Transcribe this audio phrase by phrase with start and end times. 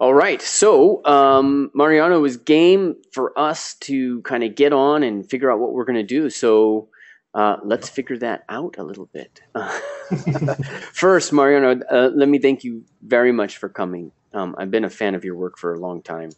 [0.00, 0.40] All right.
[0.40, 5.58] So, um, Mariano was game for us to kind of get on and figure out
[5.58, 6.30] what we're going to do.
[6.30, 6.88] So,
[7.34, 9.40] uh, let's figure that out a little bit.
[10.92, 14.12] First, Mariano, uh, let me thank you very much for coming.
[14.32, 16.30] Um, I've been a fan of your work for a long time.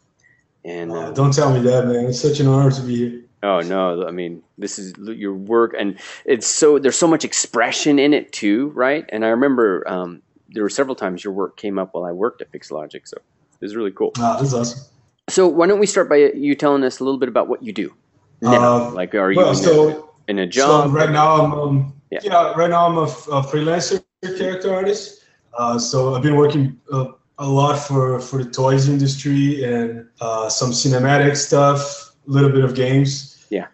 [0.65, 2.05] And uh, don't tell me that, man.
[2.05, 3.23] It's such an honor to be here.
[3.43, 4.05] Oh no!
[4.07, 8.31] I mean, this is your work, and it's so there's so much expression in it
[8.31, 9.03] too, right?
[9.09, 12.43] And I remember um, there were several times your work came up while I worked
[12.43, 13.17] at Pixologic, so
[13.61, 14.11] is really cool.
[14.17, 14.91] Ah, this is awesome.
[15.29, 17.71] So why don't we start by you telling us a little bit about what you
[17.71, 17.93] do
[18.41, 18.87] now?
[18.87, 19.89] Uh, like, are you well, in, so,
[20.27, 20.87] a, in, a, job?
[20.87, 22.19] So right now, I'm um, yeah.
[22.23, 22.51] yeah.
[22.53, 24.03] right now I'm a, a freelancer
[24.37, 25.23] character artist.
[25.57, 30.49] Uh, so I've been working uh, a lot for for the toys industry and uh,
[30.49, 33.45] some cinematic stuff, a little bit of games.
[33.49, 33.67] Yeah.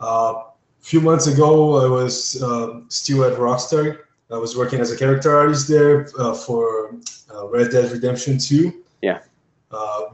[0.00, 0.42] A uh,
[0.80, 3.98] few months ago, I was uh, still at Rockstar.
[4.30, 6.06] I was working as a character artist there
[6.46, 6.96] for
[7.52, 8.82] Red Dead Redemption 2.
[9.02, 9.20] Yeah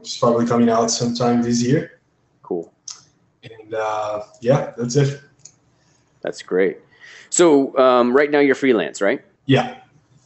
[0.03, 2.01] is probably coming out sometime this year.
[2.43, 2.73] Cool.
[3.43, 5.21] And uh, yeah, that's it.
[6.23, 6.79] That's great.
[7.31, 9.25] So um, right now you're freelance, right?
[9.47, 9.79] Yeah.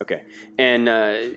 [0.03, 0.25] Okay.
[0.59, 1.29] And uh,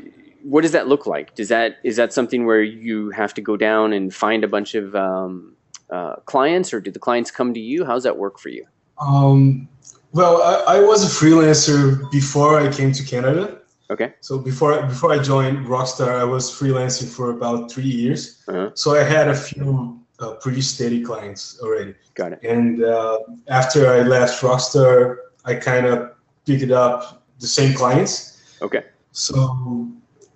[0.43, 1.35] what does that look like?
[1.35, 4.75] Does that is that something where you have to go down and find a bunch
[4.75, 5.55] of um,
[5.89, 7.85] uh, clients, or do the clients come to you?
[7.85, 8.65] How's that work for you?
[8.99, 9.67] Um,
[10.13, 13.56] well, I, I was a freelancer before I came to Canada.
[13.89, 14.13] Okay.
[14.19, 18.43] So before before I joined Rockstar, I was freelancing for about three years.
[18.47, 18.71] Uh-huh.
[18.73, 21.95] So I had a few uh, pretty steady clients already.
[22.15, 22.43] Got it.
[22.43, 26.11] And uh, after I left Rockstar, I kind of
[26.45, 28.58] picked up the same clients.
[28.61, 28.83] Okay.
[29.11, 29.89] So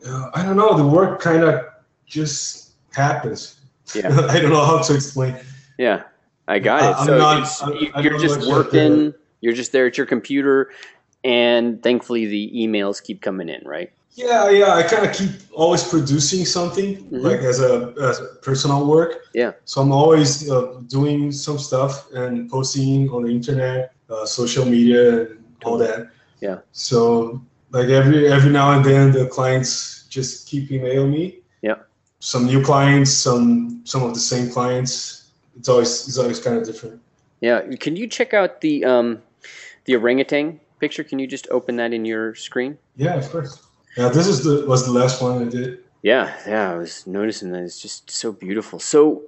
[0.05, 0.77] uh, I don't know.
[0.77, 1.65] The work kind of
[2.05, 3.59] just happens.
[3.93, 4.27] Yeah.
[4.29, 5.35] I don't know how to explain.
[5.77, 6.03] Yeah,
[6.47, 7.05] I got it.
[7.05, 9.13] so not, you're just working.
[9.41, 10.69] You're just there at your computer
[11.23, 13.91] and thankfully the emails keep coming in, right?
[14.13, 14.73] Yeah, yeah.
[14.73, 17.17] I kind of keep always producing something mm-hmm.
[17.17, 19.21] like as a, as personal work.
[19.33, 19.53] Yeah.
[19.65, 25.27] So I'm always uh, doing some stuff and posting on the internet, uh, social media,
[25.27, 26.09] and all that.
[26.41, 26.59] Yeah.
[26.73, 31.39] So like every every now and then the clients just keep email me.
[31.61, 31.75] Yeah.
[32.19, 35.31] Some new clients, some some of the same clients.
[35.57, 36.99] It's always it's always kind of different.
[37.39, 37.61] Yeah.
[37.79, 39.21] Can you check out the um
[39.85, 41.03] the orangutan picture?
[41.03, 42.77] Can you just open that in your screen?
[42.97, 43.61] Yeah, of course.
[43.95, 45.79] Yeah, this is the was the last one I did.
[46.01, 48.79] Yeah, yeah, I was noticing that it's just so beautiful.
[48.79, 49.21] So,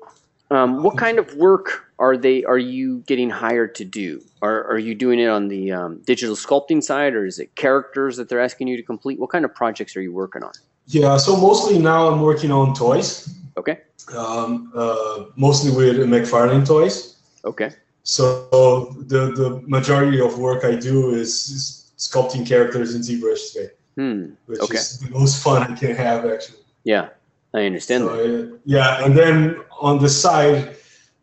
[0.49, 2.43] um, what kind of work are they?
[2.43, 4.21] Are you getting hired to do?
[4.41, 8.17] Are are you doing it on the um, digital sculpting side, or is it characters
[8.17, 9.19] that they're asking you to complete?
[9.19, 10.53] What kind of projects are you working on?
[10.87, 13.29] Yeah, so mostly now I'm working on toys.
[13.55, 13.77] Okay.
[14.17, 17.15] Um, uh, mostly with McFarlane toys.
[17.45, 17.71] Okay.
[18.03, 23.69] So the the majority of work I do is, is sculpting characters in ZBrush today,
[23.95, 24.33] hmm.
[24.45, 24.75] which okay.
[24.75, 26.59] is the most fun I can have actually.
[26.83, 27.09] Yeah,
[27.53, 28.59] I understand so, that.
[28.65, 30.75] yeah, and then on the side,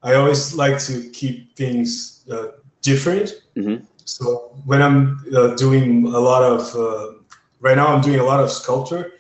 [0.03, 3.43] I always like to keep things uh, different.
[3.57, 3.85] Mm-hmm.
[4.07, 7.19] So when I'm uh, doing a lot of uh,
[7.61, 9.13] right now, I'm doing a lot of sculpture.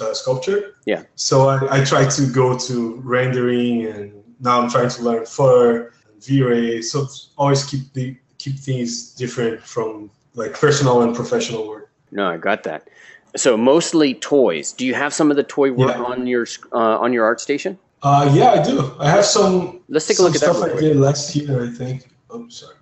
[0.00, 0.76] Uh, sculpture.
[0.86, 1.02] Yeah.
[1.14, 5.93] So I, I try to go to rendering, and now I'm trying to learn fur
[6.26, 6.82] V-Ray.
[6.82, 11.90] So always keep the keep things different from like personal and professional work.
[12.10, 12.88] No, I got that.
[13.36, 14.72] So mostly toys.
[14.72, 16.02] Do you have some of the toy work yeah.
[16.02, 17.78] on your uh, on your ArtStation?
[18.02, 18.94] Uh, yeah, I do.
[19.00, 19.80] I have some.
[19.88, 20.76] Let's take a look at stuff that.
[20.76, 22.08] I did last year, I think.
[22.30, 22.76] Oh, sorry.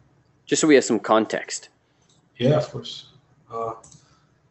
[0.47, 1.69] Just so we have some context.
[2.37, 3.07] Yeah, of course.
[3.51, 3.75] Uh,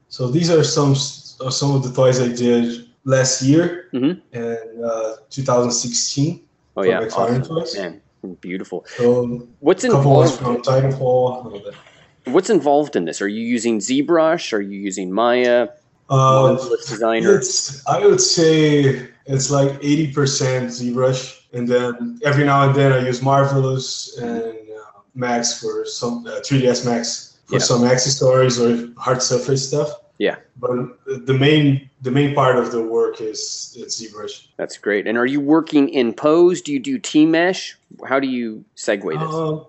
[0.08, 4.20] so these are some uh, some of the toys I did last year mm-hmm.
[4.36, 6.42] and uh, 2016.
[6.78, 7.44] Oh yeah, awesome.
[7.44, 7.76] toys.
[7.76, 8.02] Man.
[8.42, 8.86] Beautiful.
[8.98, 10.40] So what's involved?
[10.40, 11.74] From Titanfall.
[12.26, 13.22] What's involved in this?
[13.22, 14.54] Are you using ZBrush?
[14.54, 15.70] Are you using Maya?
[16.10, 16.56] Uh,
[16.88, 17.38] Designer.
[17.38, 23.00] It's, I would say it's like 80% ZBrush, and then every now and then I
[23.00, 27.60] use Marvelous and uh, Max for some uh, 3ds Max for yeah.
[27.60, 29.90] some accessories or hard surface stuff.
[30.22, 30.36] Yeah.
[30.58, 30.70] But
[31.26, 34.50] the main the main part of the work is it's ZBrush.
[34.56, 35.08] That's great.
[35.08, 36.62] And are you working in pose?
[36.62, 37.76] Do you do T-Mesh?
[38.08, 39.34] How do you segue this?
[39.34, 39.66] Uh,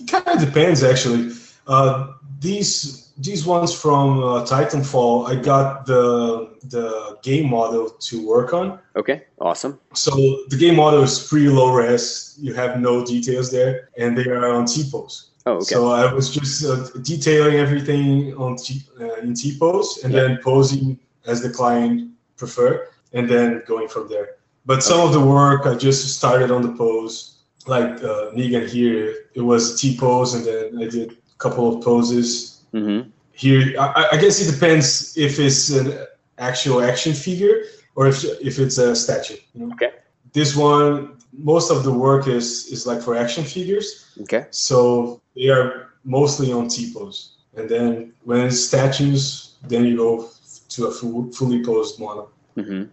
[0.00, 1.30] it kind of depends, actually.
[1.68, 8.52] Uh, these these ones from uh, Titanfall, I got the the game model to work
[8.52, 8.80] on.
[8.96, 9.78] Okay, awesome.
[9.94, 10.10] So
[10.48, 12.36] the game model is pretty low res.
[12.40, 15.30] You have no details there, and they are on T pose.
[15.48, 15.74] Oh, okay.
[15.74, 20.20] So I was just uh, detailing everything on T, uh, in T pose, and yeah.
[20.20, 24.28] then posing as the client prefer, and then going from there.
[24.66, 25.06] But some okay.
[25.08, 29.02] of the work I just started on the pose, like uh, Negan here.
[29.34, 33.10] It was T pose, and then I did a couple of poses Mm-hmm.
[33.32, 36.06] Here, I, I, guess it depends if it's an
[36.38, 37.62] actual action figure
[37.94, 39.36] or if if it's a statue.
[39.54, 39.72] You know?
[39.74, 39.92] Okay.
[40.32, 44.12] This one, most of the work is is like for action figures.
[44.20, 44.46] Okay.
[44.50, 50.30] So they are mostly on T pose, and then when it's statues, then you go
[50.70, 52.30] to a full, fully posed model.
[52.56, 52.84] Mm-hmm.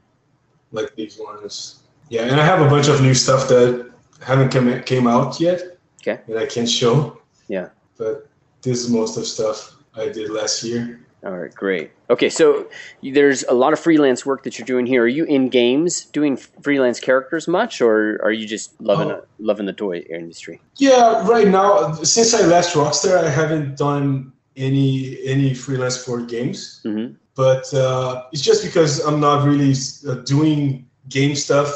[0.71, 1.83] Like these ones.
[2.09, 5.77] Yeah, and I have a bunch of new stuff that haven't come came out yet.
[6.01, 6.21] Okay.
[6.27, 7.21] That I can't show.
[7.47, 7.69] Yeah.
[7.97, 8.27] But
[8.61, 11.04] this is most of stuff I did last year.
[11.25, 11.89] All right, great.
[12.11, 12.67] Okay, so
[13.01, 15.03] there's a lot of freelance work that you're doing here.
[15.03, 19.25] Are you in games doing freelance characters much, or are you just loving oh.
[19.39, 20.61] loving the toy industry?
[20.75, 26.81] Yeah, right now since I left Rockstar, I haven't done any any freelance for games.
[26.85, 27.15] Mm-hmm.
[27.33, 29.73] But uh, it's just because I'm not really
[30.07, 31.73] uh, doing game stuff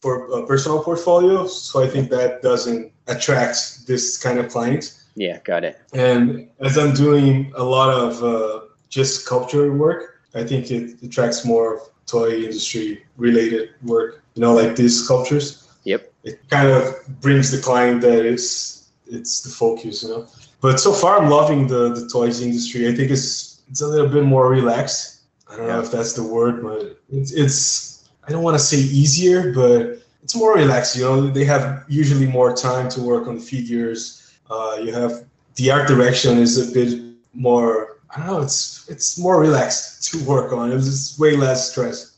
[0.00, 4.98] for a personal portfolio, so I think that doesn't attract this kind of client.
[5.14, 5.80] Yeah, got it.
[5.92, 8.61] And as I'm doing a lot of uh,
[8.92, 14.22] just sculpture work, I think it attracts more toy industry related work.
[14.34, 15.68] You know, like these sculptures.
[15.84, 16.12] Yep.
[16.24, 16.80] It kind of
[17.20, 20.28] brings the client that it's it's the focus, you know.
[20.60, 22.88] But so far, I'm loving the the toys industry.
[22.88, 25.22] I think it's it's a little bit more relaxed.
[25.48, 25.74] I don't yeah.
[25.74, 29.98] know if that's the word, but it's it's I don't want to say easier, but
[30.22, 30.96] it's more relaxed.
[30.96, 34.22] You know, they have usually more time to work on figures
[34.52, 35.24] uh, you have
[35.54, 37.00] the art direction is a bit
[37.32, 37.91] more.
[38.14, 38.42] I don't know.
[38.42, 40.72] It's it's more relaxed to work on.
[40.72, 42.12] It's way less stress.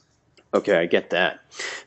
[0.52, 1.40] Okay, I get that.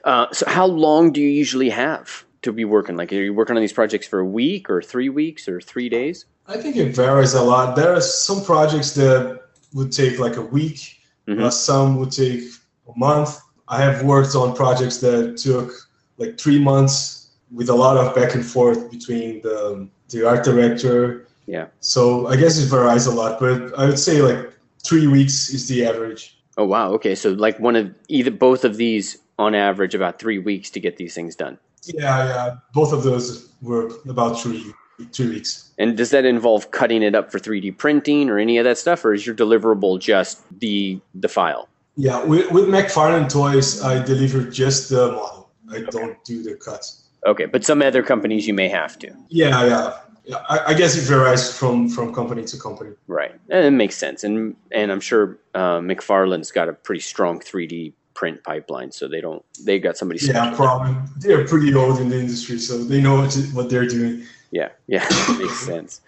[0.03, 2.97] Uh, so, how long do you usually have to be working?
[2.97, 5.89] Like, are you working on these projects for a week, or three weeks, or three
[5.89, 6.25] days?
[6.47, 7.75] I think it varies a lot.
[7.75, 9.41] There are some projects that
[9.73, 10.99] would take like a week.
[11.27, 11.43] Mm-hmm.
[11.43, 12.43] Uh, some would take
[12.87, 13.39] a month.
[13.67, 15.71] I have worked on projects that took
[16.17, 21.27] like three months with a lot of back and forth between the the art director.
[21.47, 21.67] Yeah.
[21.79, 24.53] So I guess it varies a lot, but I would say like
[24.83, 26.37] three weeks is the average.
[26.57, 26.91] Oh wow.
[26.93, 30.79] Okay, so like one of either both of these on average about three weeks to
[30.79, 31.57] get these things done.
[31.85, 32.55] Yeah, yeah.
[32.73, 34.73] Both of those were about three
[35.11, 35.71] three weeks.
[35.77, 39.05] And does that involve cutting it up for 3D printing or any of that stuff,
[39.05, 41.69] or is your deliverable just the the file?
[41.95, 45.49] Yeah, with, with McFarlane Toys, I deliver just the model.
[45.71, 45.85] I okay.
[45.89, 47.03] don't do the cuts.
[47.25, 49.11] Okay, but some other companies you may have to.
[49.29, 49.97] Yeah, yeah.
[50.27, 52.91] Yeah I, I, guess it varies from from company to company.
[53.07, 57.39] Right, and it makes sense, and and I'm sure uh, McFarlane's got a pretty strong
[57.39, 60.19] 3D print pipeline, so they don't they got somebody.
[60.25, 64.23] Yeah, probably they're pretty old in the industry, so they know what, what they're doing.
[64.51, 65.07] Yeah, yeah,
[65.39, 66.01] makes sense.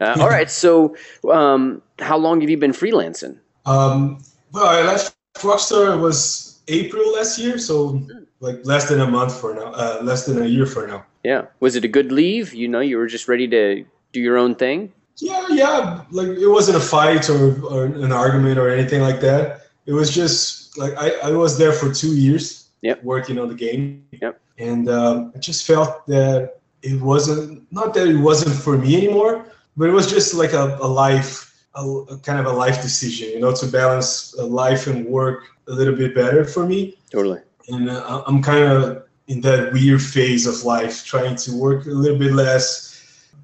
[0.00, 0.96] Uh, all right, so
[1.30, 3.38] um, how long have you been freelancing?
[3.66, 9.06] Um, well, I left Rockstar was April last year, so hmm like less than a
[9.06, 11.04] month for now, uh, less than a year for now.
[11.24, 11.46] Yeah.
[11.60, 12.54] Was it a good leave?
[12.54, 14.92] You know, you were just ready to do your own thing.
[15.16, 16.04] Yeah, yeah.
[16.10, 19.62] Like it wasn't a fight or, or an argument or anything like that.
[19.86, 22.68] It was just like I, I was there for two years.
[22.82, 23.04] Yep.
[23.04, 24.06] Working on the game.
[24.22, 24.40] Yep.
[24.58, 29.44] And um, I just felt that it wasn't not that it wasn't for me anymore,
[29.76, 33.28] but it was just like a, a life, a, a kind of a life decision,
[33.28, 36.96] you know, to balance life and work a little bit better for me.
[37.10, 37.40] Totally
[37.70, 41.90] and uh, I'm kind of in that weird phase of life, trying to work a
[41.90, 42.66] little bit less,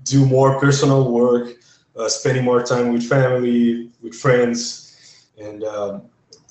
[0.02, 1.54] do more personal work,
[1.96, 4.58] uh, spending more time with family, with friends,
[5.38, 6.02] and um,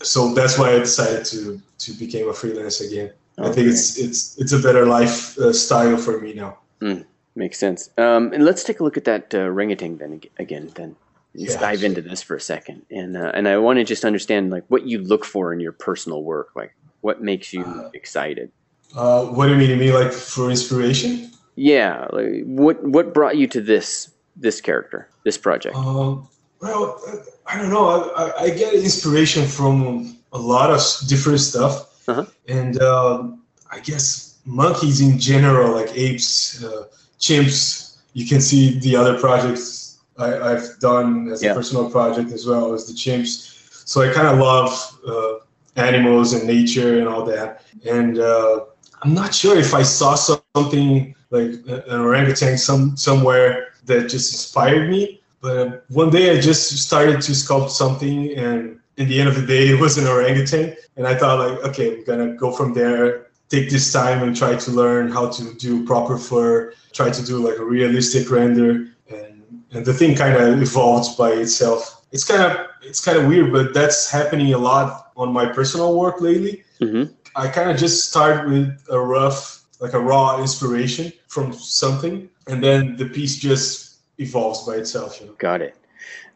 [0.01, 3.11] so that's why I decided to to become a freelance again.
[3.37, 3.49] Okay.
[3.49, 6.57] I think it's it's it's a better life uh, style for me now.
[6.79, 7.89] Mm, makes sense.
[7.97, 10.71] Um, and let's take a look at that uh, orangutan then again.
[10.75, 10.95] Then
[11.35, 11.89] let's yeah, dive sure.
[11.89, 14.87] into this for a second, and uh, and I want to just understand like what
[14.87, 18.51] you look for in your personal work, like what makes you uh, excited?
[18.95, 19.69] Uh, what do you mean?
[19.69, 21.31] You mean like for inspiration?
[21.55, 22.07] Yeah.
[22.11, 25.75] Like what what brought you to this this character, this project?
[25.75, 26.27] Um,
[26.61, 26.99] well,
[27.45, 28.11] I don't know.
[28.15, 32.25] I, I, get inspiration from a lot of different stuff, uh-huh.
[32.47, 36.87] and um, I guess monkeys in general, like apes, uh,
[37.19, 37.97] chimps.
[38.13, 41.51] You can see the other projects I, have done as yeah.
[41.51, 43.87] a personal project as well as the chimps.
[43.87, 47.63] So I kind of love uh, animals and nature and all that.
[47.85, 48.65] And uh,
[49.01, 54.89] I'm not sure if I saw something like an orangutan some somewhere that just inspired
[54.89, 59.35] me, But one day I just started to sculpt something, and in the end of
[59.35, 60.75] the day, it was an orangutan.
[60.97, 64.55] And I thought, like, okay, I'm gonna go from there, take this time and try
[64.55, 69.43] to learn how to do proper fur, try to do like a realistic render, and
[69.71, 72.05] and the thing kind of evolved by itself.
[72.11, 75.97] It's kind of it's kind of weird, but that's happening a lot on my personal
[75.99, 76.63] work lately.
[76.81, 77.13] Mm-hmm.
[77.35, 82.63] I kind of just start with a rough, like a raw inspiration from something, and
[82.63, 85.19] then the piece just evolves by itself.
[85.19, 85.33] You know?
[85.33, 85.75] Got it.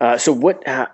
[0.01, 0.65] Uh, so what?
[0.67, 0.87] Uh,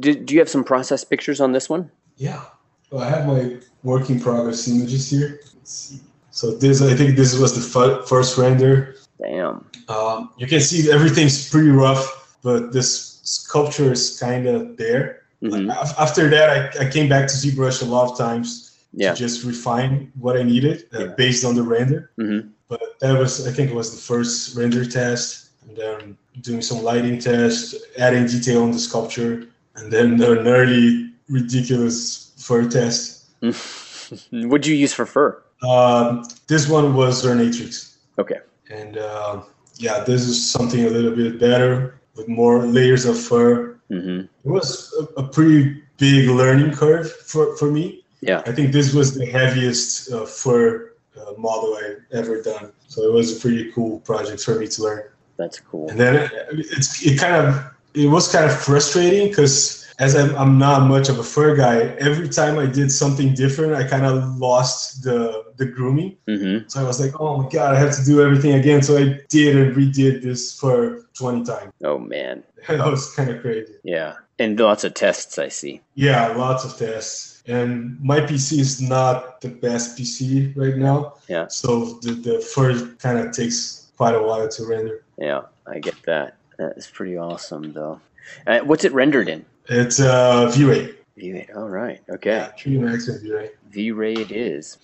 [0.00, 1.90] do, do you have some process pictures on this one?
[2.16, 2.42] Yeah.
[2.90, 5.40] Well, I have my work in progress images here.
[5.54, 6.00] Let's see.
[6.30, 8.96] So this, I think this was the f- first render.
[9.20, 9.64] Damn.
[9.88, 15.22] Um, you can see everything's pretty rough, but this sculpture is kind of there.
[15.42, 15.70] Mm-hmm.
[15.70, 18.65] After that, I, I came back to ZBrush a lot of times
[18.96, 19.12] yeah.
[19.12, 21.14] to just refine what I needed uh, yeah.
[21.16, 22.10] based on the render.
[22.18, 22.48] Mm-hmm.
[22.68, 26.82] But that was, I think, it was the first render test, and then doing some
[26.82, 33.26] lighting test, adding detail on the sculpture, and then an early ridiculous fur test.
[34.32, 35.42] What'd you use for fur?
[35.62, 37.96] Um, this one was Ornatrix.
[38.18, 38.40] Okay.
[38.70, 39.42] And uh,
[39.76, 43.78] yeah, this is something a little bit better with more layers of fur.
[43.90, 44.20] Mm-hmm.
[44.20, 48.04] It was a, a, pretty big learning curve for, for me.
[48.20, 48.42] Yeah.
[48.46, 52.72] I think this was the heaviest uh, fur uh, model I've ever done.
[52.88, 55.04] So it was a pretty cool project for me to learn.
[55.36, 55.88] That's cool.
[55.90, 60.34] And then it, it's it kind of it was kind of frustrating because as I'm,
[60.36, 64.04] I'm not much of a fur guy, every time I did something different, I kind
[64.04, 66.16] of lost the the grooming.
[66.28, 66.68] Mm-hmm.
[66.68, 68.82] So I was like, oh my god, I have to do everything again.
[68.82, 71.72] So I did and redid this for 20 times.
[71.82, 73.74] Oh man, that was kind of crazy.
[73.82, 75.80] Yeah, and lots of tests I see.
[75.94, 77.35] Yeah, lots of tests.
[77.48, 81.14] And my PC is not the best PC right now.
[81.28, 81.46] Yeah.
[81.48, 85.04] So the the fur kind of takes quite a while to render.
[85.18, 86.36] Yeah, I get that.
[86.58, 88.00] That's pretty awesome though.
[88.46, 89.44] Uh, what's it rendered in?
[89.68, 90.94] It's uh, V-Ray.
[91.16, 91.48] V-Ray.
[91.56, 92.00] All right.
[92.10, 92.48] Okay.
[92.64, 93.50] Yeah, Max and V-Ray.
[93.70, 94.78] V-Ray it is.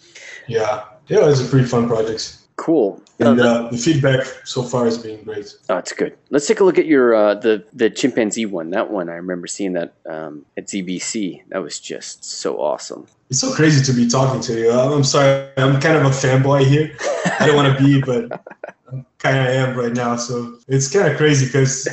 [0.47, 0.85] Yeah.
[1.09, 2.39] Yeah, it's a pretty fun project.
[2.57, 3.03] Cool.
[3.19, 5.55] And uh, the feedback so far has been great.
[5.69, 6.17] Oh, it's good.
[6.31, 8.71] Let's take a look at your uh, the the chimpanzee one.
[8.71, 11.43] That one I remember seeing that um, at ZBC.
[11.49, 13.07] That was just so awesome.
[13.31, 14.71] It's so crazy to be talking to you.
[14.71, 15.49] I'm sorry.
[15.57, 16.95] I'm kind of a fanboy here.
[17.41, 18.33] I don't want to be, but
[18.93, 20.17] I kind of am right now.
[20.17, 21.89] So it's kind of crazy because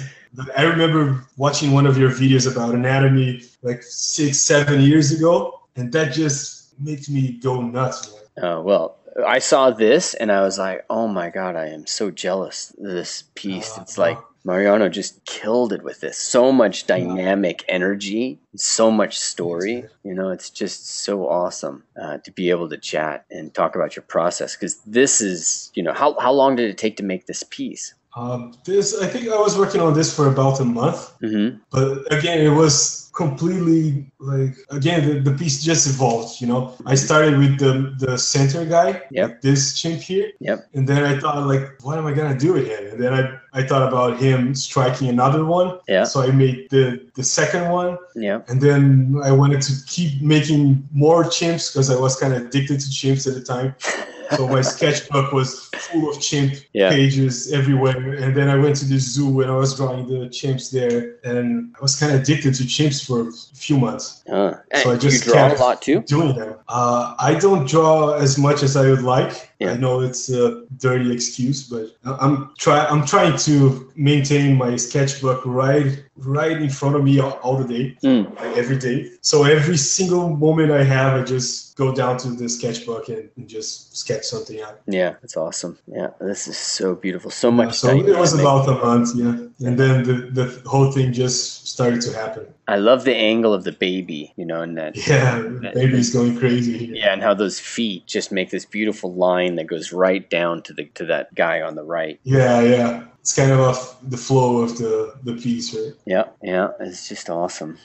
[0.55, 5.91] I remember watching one of your videos about anatomy like six, seven years ago, and
[5.93, 8.13] that just makes me go nuts.
[8.41, 12.11] Oh well, I saw this and I was like, oh my god, I am so
[12.11, 13.77] jealous this piece.
[13.77, 16.17] Uh, it's like uh, Mariano just killed it with this.
[16.17, 19.85] So much dynamic energy, so much story.
[20.03, 23.95] You know, it's just so awesome uh, to be able to chat and talk about
[23.95, 27.25] your process because this is, you know, how how long did it take to make
[27.25, 27.93] this piece?
[28.19, 31.57] Um, this I think I was working on this for about a month, mm-hmm.
[31.71, 36.41] but again, it was completely like again the, the piece just evolved.
[36.41, 39.41] You know, I started with the the center guy, yep.
[39.41, 40.67] this chimp here, yep.
[40.73, 42.87] and then I thought like, what am I gonna do with him?
[42.91, 43.23] And then I
[43.59, 46.03] I thought about him striking another one, yeah.
[46.03, 46.83] So I made the
[47.15, 51.97] the second one, yeah, and then I wanted to keep making more chimps because I
[51.97, 53.75] was kind of addicted to chimps at the time.
[54.35, 56.89] so my sketchbook was full of chimp yeah.
[56.89, 58.13] pages everywhere.
[58.13, 61.73] And then I went to the zoo and I was drawing the chimps there, and
[61.77, 64.25] I was kind of addicted to chimps for a few months.
[64.27, 66.01] Uh, so I just you draw a lot too.
[66.01, 66.55] Doing them.
[66.67, 69.48] Uh, I don't draw as much as I would like.
[69.59, 69.73] Yeah.
[69.73, 75.45] I know it's a dirty excuse, but I'm try I'm trying to maintain my sketchbook
[75.45, 78.35] right right in front of me all, all the day, mm.
[78.35, 79.09] like every day.
[79.21, 83.47] So every single moment I have, I just go down to the sketchbook and, and
[83.47, 84.81] just sketch something out.
[84.85, 85.77] Yeah, that's awesome.
[85.87, 87.31] Yeah, this is so beautiful.
[87.31, 87.67] So much.
[87.67, 91.67] Yeah, so it was about a month, yeah, and then the the whole thing just
[91.67, 92.47] started to happen.
[92.67, 96.37] I love the angle of the baby, you know, and that yeah, that, baby's going
[96.37, 96.91] crazy.
[96.93, 100.73] Yeah, and how those feet just make this beautiful line that goes right down to
[100.73, 102.19] the to that guy on the right.
[102.23, 105.93] Yeah, yeah, it's kind of off the flow of the the piece, right?
[106.05, 107.77] Yeah, yeah, it's just awesome.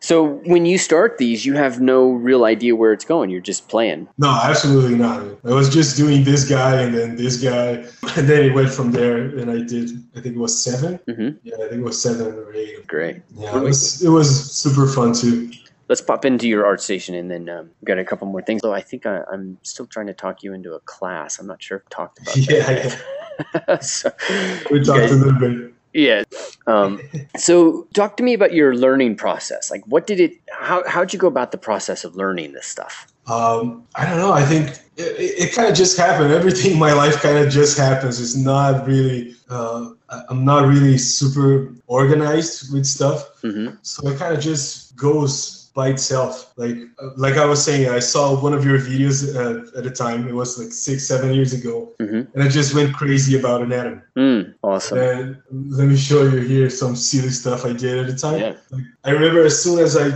[0.00, 3.30] So when you start these, you have no real idea where it's going.
[3.30, 4.08] You're just playing.
[4.18, 5.24] No, absolutely not.
[5.44, 7.84] I was just doing this guy and then this guy,
[8.16, 9.16] and then it went from there.
[9.16, 11.38] And I did, I think it was 7 mm-hmm.
[11.42, 12.86] Yeah, I think it was seven or eight.
[12.86, 13.22] Great.
[13.34, 15.50] Yeah, it was, it was super fun too.
[15.88, 18.62] Let's pop into your art station and then um, got a couple more things.
[18.62, 21.38] So I think I, am still trying to talk you into a class.
[21.38, 23.02] I'm not sure if talked about yeah, that.
[23.68, 23.78] Yeah.
[23.80, 24.10] so,
[24.70, 25.72] we talked guys, a little bit.
[25.92, 26.24] Yeah.
[26.66, 27.00] Um,
[27.36, 29.70] so talk to me about your learning process.
[29.70, 33.06] Like what did it, how, how'd you go about the process of learning this stuff?
[33.26, 34.32] Um, I don't know.
[34.32, 36.32] I think it, it kind of just happened.
[36.32, 38.20] Everything in my life kind of just happens.
[38.20, 39.34] It's not really.
[39.48, 39.90] Uh,
[40.28, 43.74] I'm not really super organized with stuff, mm-hmm.
[43.82, 46.52] so it kind of just goes by itself.
[46.56, 46.78] Like
[47.16, 50.26] like I was saying, I saw one of your videos uh, at the time.
[50.26, 52.22] It was like six, seven years ago, mm-hmm.
[52.32, 54.00] and I just went crazy about anatomy.
[54.16, 54.98] Mm, awesome.
[54.98, 55.42] And
[55.78, 58.40] let me show you here some silly stuff I did at the time.
[58.40, 58.54] Yeah.
[58.70, 60.06] Like, I remember as soon as I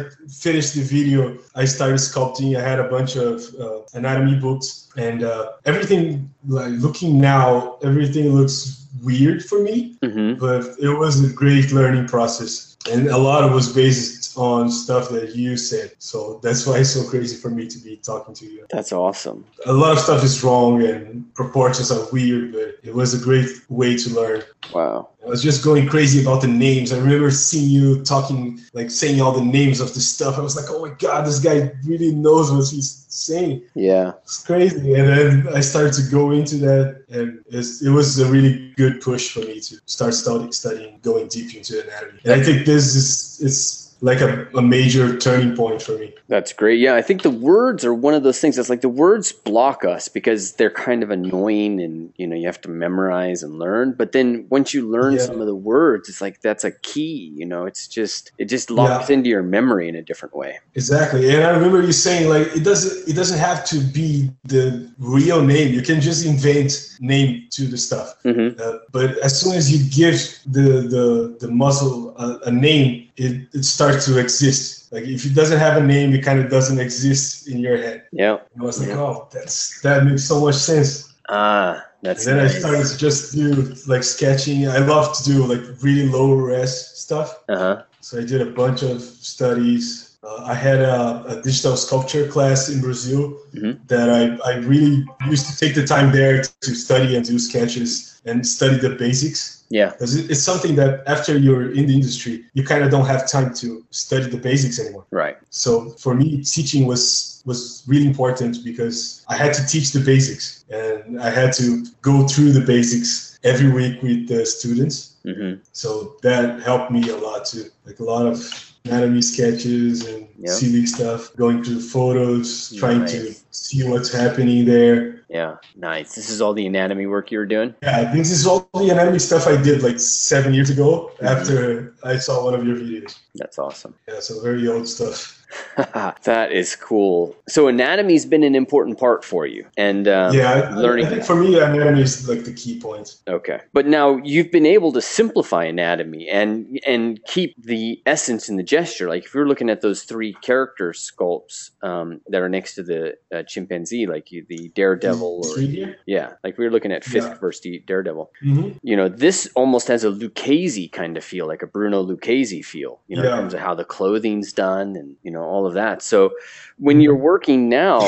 [0.44, 2.56] finished the video, I started sculpting.
[2.56, 6.28] I had a bunch of uh, anatomy books, and uh, everything.
[6.48, 10.40] Like looking now, everything looks weird for me, mm-hmm.
[10.40, 14.70] but it was a great learning process, and a lot of it was based on
[14.70, 15.92] stuff that you said.
[15.99, 18.66] So that's why it's so crazy for me to be talking to you.
[18.70, 19.44] That's awesome.
[19.66, 23.49] A lot of stuff is wrong and proportions are weird, but it was a great
[23.68, 24.42] way to learn.
[24.72, 25.08] Wow.
[25.25, 26.92] I was just going crazy about the names.
[26.92, 30.38] I remember seeing you talking, like saying all the names of the stuff.
[30.38, 33.62] I was like, oh my God, this guy really knows what he's saying.
[33.75, 34.12] Yeah.
[34.22, 34.94] It's crazy.
[34.94, 39.30] And then I started to go into that, and it was a really good push
[39.30, 42.20] for me to start studying, studying going deep into anatomy.
[42.25, 46.14] And I think this is, it's, like a, a major turning point for me.
[46.28, 46.80] That's great.
[46.80, 49.85] Yeah, I think the words are one of those things that's like the words block
[49.85, 53.95] us because they're kind of annoying and you know you have to memorize and learn.
[53.97, 55.21] But then once you learn yeah.
[55.21, 57.33] some of the words, it's like that's a key.
[57.35, 59.16] You know, it's just it just locks yeah.
[59.16, 60.59] into your memory in a different way.
[60.75, 61.35] Exactly.
[61.35, 65.42] And I remember you saying like it doesn't it doesn't have to be the real
[65.42, 65.75] name.
[65.75, 68.14] You can just invent name to the stuff.
[68.25, 68.61] Mm-hmm.
[68.61, 73.48] Uh, but as soon as you give the the the muscle a, a name it,
[73.52, 74.92] it starts to exist.
[74.92, 78.04] Like if it doesn't have a name, it kind of doesn't exist in your head.
[78.12, 78.38] Yeah.
[78.58, 81.12] I was like, oh, that's that makes so much sense.
[81.28, 82.26] Ah, that's.
[82.26, 82.56] And then nice.
[82.56, 84.68] I started to just do like sketching.
[84.68, 87.44] I love to do like really low res stuff.
[87.48, 87.82] Uh huh.
[88.00, 92.68] So I did a bunch of studies uh, I had a, a, digital sculpture class
[92.68, 93.82] in Brazil mm-hmm.
[93.86, 98.20] that I, I really used to take the time there to study and do sketches
[98.26, 99.59] and study the basics.
[99.70, 99.90] Yeah.
[99.90, 103.54] Because it's something that after you're in the industry, you kind of don't have time
[103.54, 105.06] to study the basics anymore.
[105.10, 105.36] Right.
[105.50, 110.64] So for me, teaching was was really important because I had to teach the basics
[110.70, 115.16] and I had to go through the basics every week with the students.
[115.24, 115.60] Mm-hmm.
[115.72, 117.71] So that helped me a lot too.
[117.86, 118.36] Like a lot of
[118.84, 120.50] anatomy sketches and yep.
[120.50, 123.12] silly stuff, going through photos, trying nice.
[123.12, 125.20] to see what's happening there.
[125.30, 126.16] Yeah, nice.
[126.16, 127.73] This is all the anatomy work you were doing?
[127.82, 131.25] Yeah, this is all the anatomy stuff I did like seven years ago mm-hmm.
[131.25, 133.16] after I saw one of your videos.
[133.36, 133.95] That's awesome.
[134.08, 135.39] Yeah, so very old stuff.
[135.76, 137.36] that is cool.
[137.49, 141.06] So anatomy's been an important part for you, and um, yeah, learning.
[141.06, 143.17] I think for me, anatomy is like the key point.
[143.28, 148.56] Okay, but now you've been able to simplify anatomy and and keep the essence in
[148.56, 149.08] the gesture.
[149.08, 153.17] Like if you're looking at those three character sculpts um, that are next to the
[153.34, 155.60] uh, chimpanzee, like you, the daredevil, or
[156.06, 157.39] yeah, like we were looking at Fisk yeah.
[157.39, 158.30] versus daredevil.
[158.45, 158.78] Mm-hmm.
[158.82, 163.00] You know, this almost has a Lucchesi kind of feel, like a Bruno Lucchesi feel.
[163.08, 163.34] You know, yeah.
[163.34, 166.30] in terms of how the clothing's done, and you know know all of that so
[166.78, 168.00] when you're working now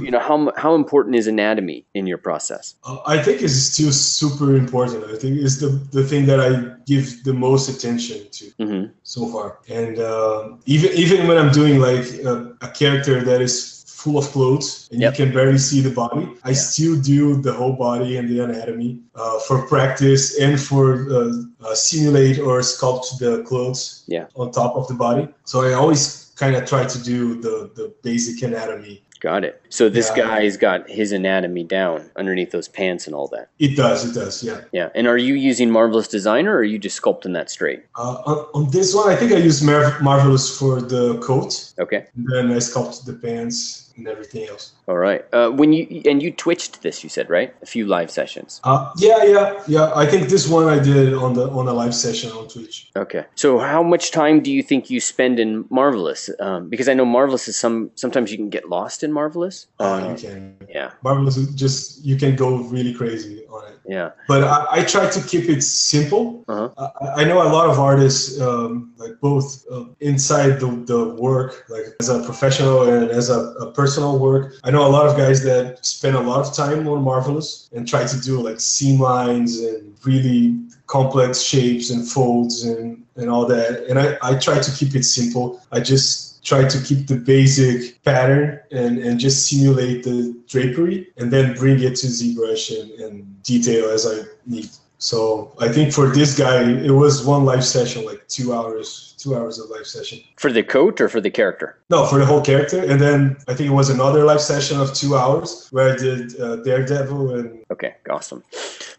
[0.00, 3.92] you know how how important is anatomy in your process uh, i think it's still
[3.92, 6.50] super important i think it's the the thing that i
[6.86, 8.92] give the most attention to mm-hmm.
[9.02, 13.78] so far and uh, even even when i'm doing like a, a character that is
[13.98, 15.18] full of clothes and yep.
[15.18, 16.28] you can barely see the body.
[16.44, 16.54] I yeah.
[16.54, 21.32] still do the whole body and the anatomy uh, for practice and for uh,
[21.64, 24.26] uh, simulate or sculpt the clothes yeah.
[24.36, 25.26] on top of the body.
[25.44, 29.02] So I always kind of try to do the the basic anatomy.
[29.20, 29.60] Got it.
[29.68, 30.24] So this yeah.
[30.24, 33.48] guy's got his anatomy down underneath those pants and all that.
[33.58, 34.08] It does.
[34.08, 34.44] It does.
[34.44, 34.60] Yeah.
[34.70, 34.90] Yeah.
[34.94, 37.84] And are you using Marvelous Designer, or are you just sculpting that straight?
[37.96, 41.72] Uh, on, on, this one, I think I use Mar- Marvelous for the coat.
[41.80, 42.06] Okay.
[42.14, 44.72] And then I sculpted the pants and everything else.
[44.86, 45.24] All right.
[45.32, 47.54] Uh, when you and you twitched this, you said right?
[47.62, 48.60] A few live sessions.
[48.64, 49.92] Uh, yeah, yeah, yeah.
[49.94, 52.90] I think this one I did on the on a live session on Twitch.
[52.96, 53.26] Okay.
[53.34, 56.30] So how much time do you think you spend in Marvelous?
[56.40, 59.66] Um, because I know Marvelous is some sometimes you can get lost in Marvelous.
[59.78, 60.56] Um, you can.
[60.68, 60.92] Yeah.
[61.02, 63.77] Marvelous is just you can go really crazy on it.
[63.88, 64.10] Yeah.
[64.28, 66.44] But I, I try to keep it simple.
[66.46, 66.90] Uh-huh.
[67.00, 71.64] I, I, know a lot of artists, um, like both uh, inside the, the work,
[71.70, 74.56] like as a professional and as a, a personal work.
[74.62, 77.88] I know a lot of guys that spend a lot of time on Marvelous and
[77.88, 83.46] try to do like seam lines and really complex shapes and folds and, and all
[83.46, 83.86] that.
[83.88, 85.62] And I, I try to keep it simple.
[85.72, 91.32] I just try to keep the basic pattern and, and just simulate the drapery and
[91.32, 94.68] then bring it to ZBrush and, and detail as I need.
[94.98, 99.36] So I think for this guy, it was one live session, like two hours, two
[99.36, 100.18] hours of live session.
[100.36, 101.78] For the coat or for the character?
[101.88, 102.82] No, for the whole character.
[102.82, 106.38] And then I think it was another live session of two hours where I did
[106.40, 107.64] uh, Daredevil and.
[107.70, 108.42] Okay, awesome.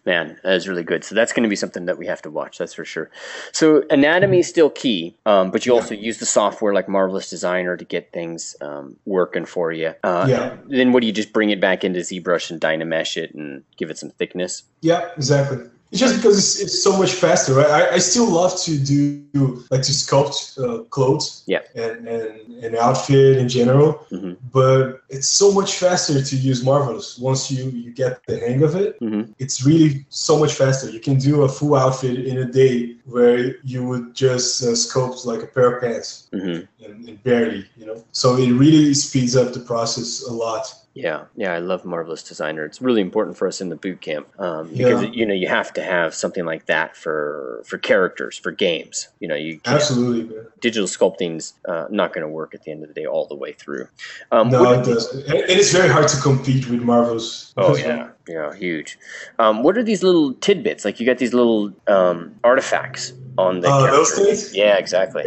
[0.05, 1.03] Man, that is really good.
[1.03, 2.57] So that's going to be something that we have to watch.
[2.57, 3.11] That's for sure.
[3.51, 5.81] So anatomy is still key, um, but you yeah.
[5.81, 9.93] also use the software like Marvelous Designer to get things um, working for you.
[10.03, 10.55] Uh, yeah.
[10.67, 13.89] Then what do you just bring it back into ZBrush and Dynamesh it and give
[13.89, 14.63] it some thickness?
[14.81, 15.65] Yeah, exactly.
[15.91, 17.69] It's just because it's, it's so much faster, right?
[17.69, 22.75] I, I still love to do like to sculpt uh, clothes, yeah, and, and an
[22.75, 24.05] outfit in general.
[24.11, 24.33] Mm-hmm.
[24.51, 28.75] But it's so much faster to use Marvelous once you you get the hang of
[28.75, 28.99] it.
[28.99, 29.31] Mm-hmm.
[29.39, 30.89] It's really so much faster.
[30.91, 35.25] You can do a full outfit in a day where you would just uh, sculpt
[35.25, 36.85] like a pair of pants mm-hmm.
[36.85, 38.03] and, and barely, you know.
[38.11, 40.71] So it really speeds up the process a lot.
[40.99, 42.65] Yeah, yeah, I love Marvelous Designer.
[42.65, 45.09] It's really important for us in the boot camp um, because Yeah.
[45.11, 49.07] you know you have to have something like that for for characters for games.
[49.21, 50.45] You know, you Absolutely, man.
[50.59, 53.35] digital sculpting's uh, not going to work at the end of the day all the
[53.35, 53.87] way through.
[54.31, 55.05] Um, No, it does.
[55.13, 57.53] And and it's very hard to compete with Marvel's.
[57.55, 58.99] Oh yeah, yeah, huge.
[59.39, 60.83] Um, what are these little tidbits?
[60.83, 63.13] Like you got these little um, artifacts
[63.45, 63.69] on the.
[63.69, 64.39] Uh, those things?
[64.61, 65.23] Yeah, exactly.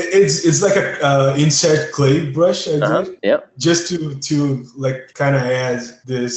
[0.00, 3.02] It- It's it's like a uh, insert clay brush I Uh-huh.
[3.04, 3.40] did Yep.
[3.66, 3.96] just to
[4.28, 4.36] to
[4.84, 5.80] like kind of add
[6.12, 6.34] this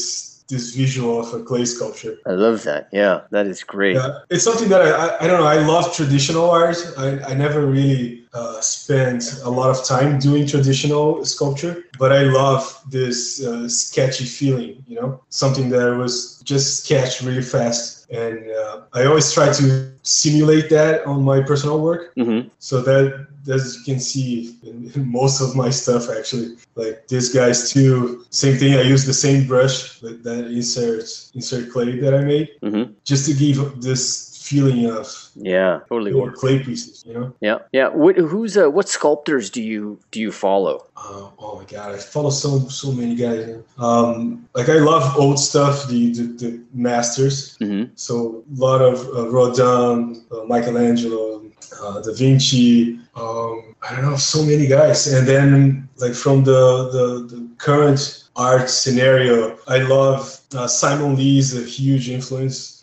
[0.52, 2.16] this visual of a clay sculpture.
[2.32, 2.82] I love that.
[3.02, 3.96] Yeah, that is great.
[3.96, 5.52] Yeah, it's something that I, I, I don't know.
[5.58, 6.78] I love traditional art.
[7.06, 8.04] I, I never really
[8.40, 12.62] uh, spent a lot of time doing traditional sculpture, but I love
[12.98, 14.74] this uh, sketchy feeling.
[14.90, 16.14] You know, something that was
[16.52, 19.64] just sketched really fast, and uh, I always try to
[20.06, 22.14] simulate that on my personal work.
[22.16, 27.08] hmm So that, as you can see in, in most of my stuff, actually, like
[27.08, 28.26] this guy's too.
[28.30, 28.76] Same thing.
[28.76, 33.26] I use the same brush that, that insert insert clay that I made, hmm just
[33.28, 36.40] to give this feeling of Yeah, totally works.
[36.40, 37.04] clay pieces.
[37.08, 37.28] You know.
[37.42, 37.88] Yeah, yeah.
[37.90, 40.76] What, who's uh, what sculptors do you do you follow?
[40.98, 43.42] Uh, oh my god, I follow so so many guys.
[43.78, 47.58] Um, like I love old stuff, the the, the masters.
[47.60, 51.42] hmm So a lot of uh, Rodin, uh, Michelangelo,
[51.82, 53.00] uh, Da Vinci.
[53.16, 55.08] Um, I don't know, so many guys.
[55.08, 56.62] And then like from the
[56.96, 57.06] the,
[57.36, 58.00] the current
[58.36, 60.22] art scenario, I love
[60.54, 62.75] uh, Simon Lee is a huge influence.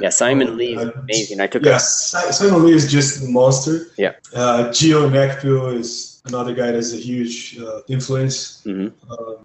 [0.00, 1.40] Yeah, Simon uh, Lee is uh, amazing.
[1.40, 3.86] I took Yes, Si- Simon Lee is just a monster.
[3.96, 4.12] Yeah.
[4.34, 8.62] Uh, Gio Nakpil is another guy that's a huge uh, influence.
[8.66, 8.72] a.
[8.72, 9.36] hmm Um,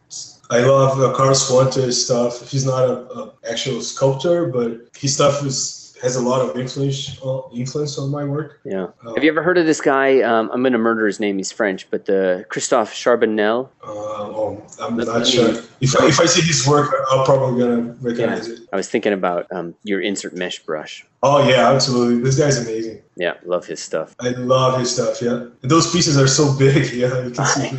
[0.52, 2.50] I love uh, Carlos Huante stuff.
[2.50, 7.20] He's not a, a actual sculptor, but his stuff is has a lot of influence
[7.24, 8.60] uh, influence on my work.
[8.64, 8.88] Yeah.
[9.06, 10.22] Uh, Have you ever heard of this guy?
[10.22, 11.38] Um, I'm going to murder his name.
[11.38, 13.70] He's French, but the Christophe Charbonnel.
[13.84, 15.26] Uh, oh, I'm That's not me.
[15.32, 15.50] sure.
[15.82, 18.62] If I, if I see his work, I'm probably gonna recognize it.
[18.74, 21.06] I was thinking about um, your insert mesh brush.
[21.24, 22.22] Oh yeah, absolutely.
[22.22, 23.02] This guy's amazing.
[23.16, 24.16] Yeah, love his stuff.
[24.20, 25.22] I love his stuff.
[25.22, 26.92] Yeah, and those pieces are so big.
[26.94, 27.70] Yeah, you can see.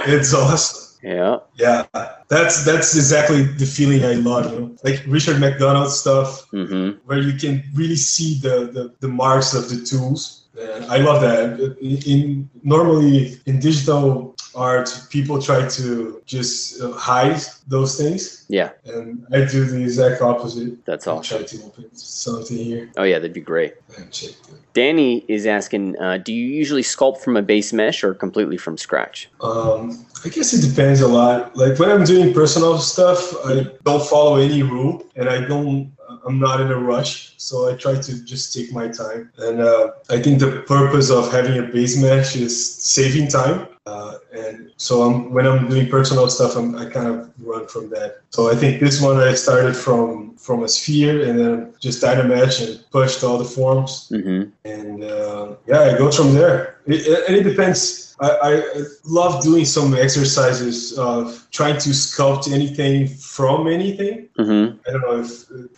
[0.00, 0.85] It's awesome.
[1.06, 1.36] Yeah.
[1.54, 1.86] Yeah,
[2.28, 4.52] that's that's exactly the feeling I love.
[4.52, 6.28] You know, like Richard MacDonald stuff.
[6.50, 10.48] hmm where you can really see the, the, the marks of the tools.
[10.58, 11.46] And I love that.
[11.80, 19.26] In normally in digital art, people try to just uh, hide those things, Yeah, and
[19.32, 20.84] I do the exact opposite.
[20.86, 21.38] that's I awesome.
[21.38, 23.74] try to open something here Oh yeah, that'd be great.
[23.98, 24.30] and check.
[24.48, 28.56] The, Danny is asking, uh, do you usually sculpt from a base mesh or completely
[28.56, 29.28] from scratch?
[29.40, 31.56] um, I guess it depends a lot.
[31.56, 35.92] Like when I'm doing personal stuff, I don't follow any rule, and I don't.
[36.26, 39.30] I'm not in a rush, so I try to just take my time.
[39.38, 43.68] And uh, I think the purpose of having a base mesh is saving time.
[43.86, 47.88] Uh, and so I'm, when I'm doing personal stuff, I'm, I kind of run from
[47.90, 48.20] that.
[48.30, 52.64] So I think this one I started from from a sphere, and then just Dynamesh
[52.64, 56.78] and pushed all the forms hmm and uh, yeah, it goes from there.
[56.86, 58.16] It, it, and it depends.
[58.20, 64.28] I, I love doing some exercises of trying to sculpt anything from anything.
[64.36, 65.30] hmm I don't know if,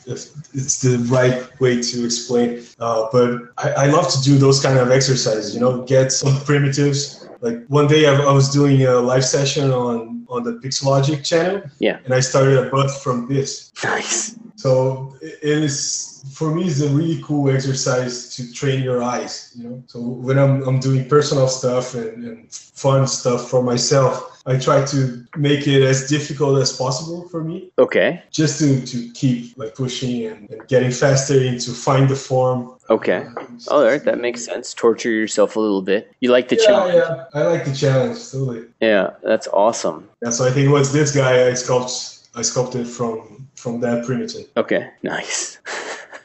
[0.06, 0.20] if
[0.54, 4.78] it's the right way to explain, uh, but I, I love to do those kind
[4.78, 5.54] of exercises.
[5.54, 7.17] You know, get some primitives.
[7.40, 11.62] Like one day I, I was doing a live session on on the Pixologic channel,
[11.78, 11.98] Yeah.
[12.04, 13.72] and I started a butt from this.
[13.84, 14.36] Nice.
[14.56, 19.52] So it it is for me it's a really cool exercise to train your eyes,
[19.56, 19.82] you know.
[19.86, 24.84] So when I'm I'm doing personal stuff and, and fun stuff for myself, I try
[24.86, 28.22] to make it as difficult as possible for me, Okay.
[28.30, 32.74] just to, to keep like pushing and, and getting faster into find the form.
[32.88, 33.26] Okay.
[33.36, 34.72] Uh, All right, that makes sense.
[34.72, 36.10] Torture yourself a little bit.
[36.20, 36.94] You like the Yeah, challenge.
[36.96, 38.64] yeah, I like the challenge totally.
[38.80, 40.08] Yeah, that's awesome.
[40.22, 44.06] Yeah, so I think it was this guy I sculpted I sculpted from from that
[44.06, 44.46] primitive.
[44.56, 45.58] Okay, nice.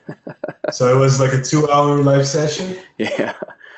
[0.72, 2.78] so it was like a two-hour live session.
[2.98, 3.34] Yeah.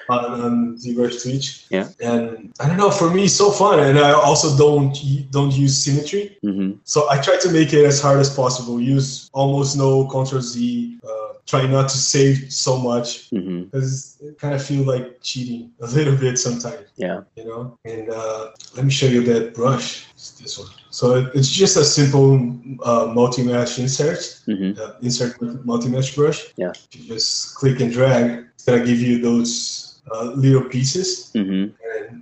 [0.09, 1.65] On, on ZBrush Twitch.
[1.69, 1.87] Yeah.
[1.99, 4.95] And I don't know, for me, it's so fun, and I also don't
[5.31, 6.37] don't use symmetry.
[6.43, 6.77] Mm-hmm.
[6.83, 8.79] So I try to make it as hard as possible.
[8.79, 10.99] Use almost no Control Z.
[11.03, 13.63] Uh, try not to save so much Mm-hmm.
[13.65, 16.87] because it kind of feel like cheating a little bit sometimes.
[16.95, 17.21] Yeah.
[17.35, 17.77] You know.
[17.85, 20.05] And uh, let me show you that brush.
[20.13, 20.69] It's this one.
[20.89, 22.35] So it, it's just a simple
[22.83, 24.19] uh, multi-mesh insert.
[24.47, 24.79] Mm-hmm.
[24.81, 26.53] Uh, insert multi-mesh brush.
[26.57, 26.73] Yeah.
[26.93, 28.45] You just click and drag.
[28.55, 31.73] It's gonna give you those uh, little pieces, Mm-hmm.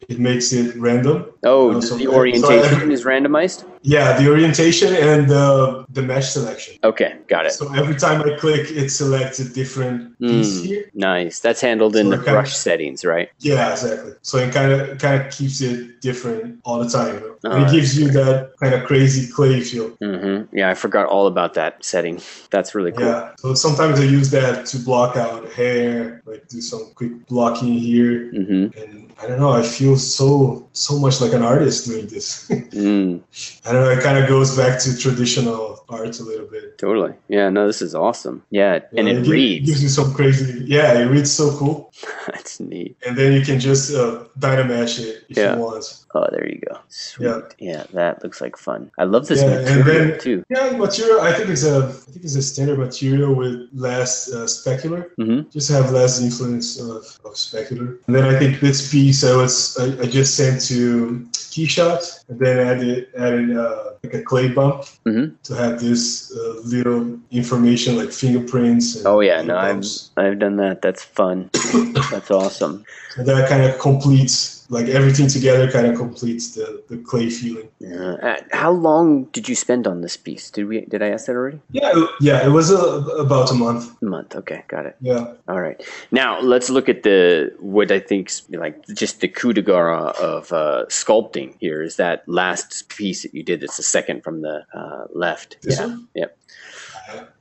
[0.09, 1.25] It makes it random.
[1.43, 3.63] Oh, Uh, the so- so orientation every- is randomized.
[3.85, 6.75] Yeah, the orientation and the the mesh selection.
[6.83, 7.51] Okay, got it.
[7.51, 10.65] So every time I click, it selects a different piece Mm.
[10.65, 10.83] here.
[10.93, 11.39] Nice.
[11.41, 13.27] That's handled in the brush settings, right?
[13.39, 14.13] Yeah, exactly.
[14.21, 17.15] So it kind of kind of keeps it different all the time.
[17.15, 17.29] You know?
[17.55, 19.89] and it gives you that kind of crazy clay feel.
[20.01, 20.55] Mm-hmm.
[20.57, 22.21] Yeah, I forgot all about that setting.
[22.51, 23.05] That's really cool.
[23.05, 23.31] Yeah.
[23.37, 28.31] So sometimes I use that to block out hair, like do some quick blocking here.
[28.31, 28.79] Mm-hmm.
[28.81, 32.49] And I don't know, I feel so so much like an artist doing this.
[32.73, 33.21] Mm,
[33.65, 36.77] I don't know, it kind of goes back to traditional art a little bit.
[36.77, 37.13] totally.
[37.27, 37.49] Yeah.
[37.49, 38.41] No, this is awesome.
[38.49, 39.65] Yeah, and Yeah, it reads.
[39.67, 40.63] gives you some crazy.
[40.65, 41.93] Yeah, it reads so cool.
[42.27, 42.97] That's neat.
[43.05, 45.55] And then you can just uh, Dynamesh it if Yeah.
[45.55, 46.02] you want.
[46.15, 46.77] Oh, there you go.
[46.89, 47.25] Sweet.
[47.25, 47.41] Yeah.
[47.57, 48.91] Yeah, that looks like fun.
[48.99, 50.43] I love this Yeah, material then- too.
[50.49, 51.21] Yeah, material.
[51.21, 51.87] I think it's a.
[51.87, 55.09] I think it's a standard material with less uh, specular.
[55.19, 55.49] Mm-hmm.
[55.49, 57.97] Just have less influence of, of specular.
[58.05, 62.39] And then I think this piece I was I, I just sent to Keyshot and
[62.39, 65.33] then added added uh, like a clay bump Mhm.
[65.43, 68.97] to have this uh, little information like fingerprints.
[68.97, 69.83] And Oh yeah, no, I've.
[70.17, 70.81] I've done that.
[70.83, 71.49] That's fun.
[72.11, 72.85] That's awesome.
[73.17, 75.69] And that kind of completes like everything together.
[75.71, 77.69] Kind of completes the the clay feeling.
[77.79, 78.15] Yeah.
[78.21, 80.49] Uh, how long did you spend on this piece?
[80.51, 81.59] Did we did I ask that already?
[81.71, 82.45] Yeah, it- yeah.
[82.45, 83.91] It was a, about a month.
[84.01, 84.35] A month.
[84.35, 84.95] Okay, got it.
[85.01, 85.33] Yeah.
[85.47, 85.81] All right.
[86.11, 90.51] Now let's look at the what I think's like just the coup de grace of
[90.51, 91.55] uh, sculpting.
[91.59, 93.63] Here is that last piece that you did.
[93.63, 95.57] It's the second from the uh, left.
[95.61, 95.85] This yeah.
[95.85, 96.07] one?
[96.15, 96.37] Yep.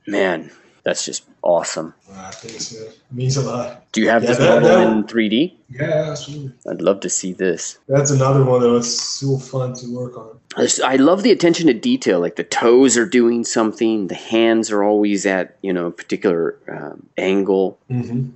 [0.07, 0.51] Man,
[0.83, 1.93] that's just awesome.
[2.15, 3.83] I think it's, uh, means a lot.
[3.91, 5.55] Do you have Yeah, this that- model that- in 3D?
[5.69, 6.51] Yeah, absolutely.
[6.69, 7.77] I'd love to see this.
[7.87, 10.29] That's another one that was so fun to work on.
[10.85, 12.19] I love the attention to detail.
[12.19, 16.55] Like the toes are doing something, the hands are always at you know a particular
[16.71, 17.77] um, angle.
[17.89, 18.27] hmm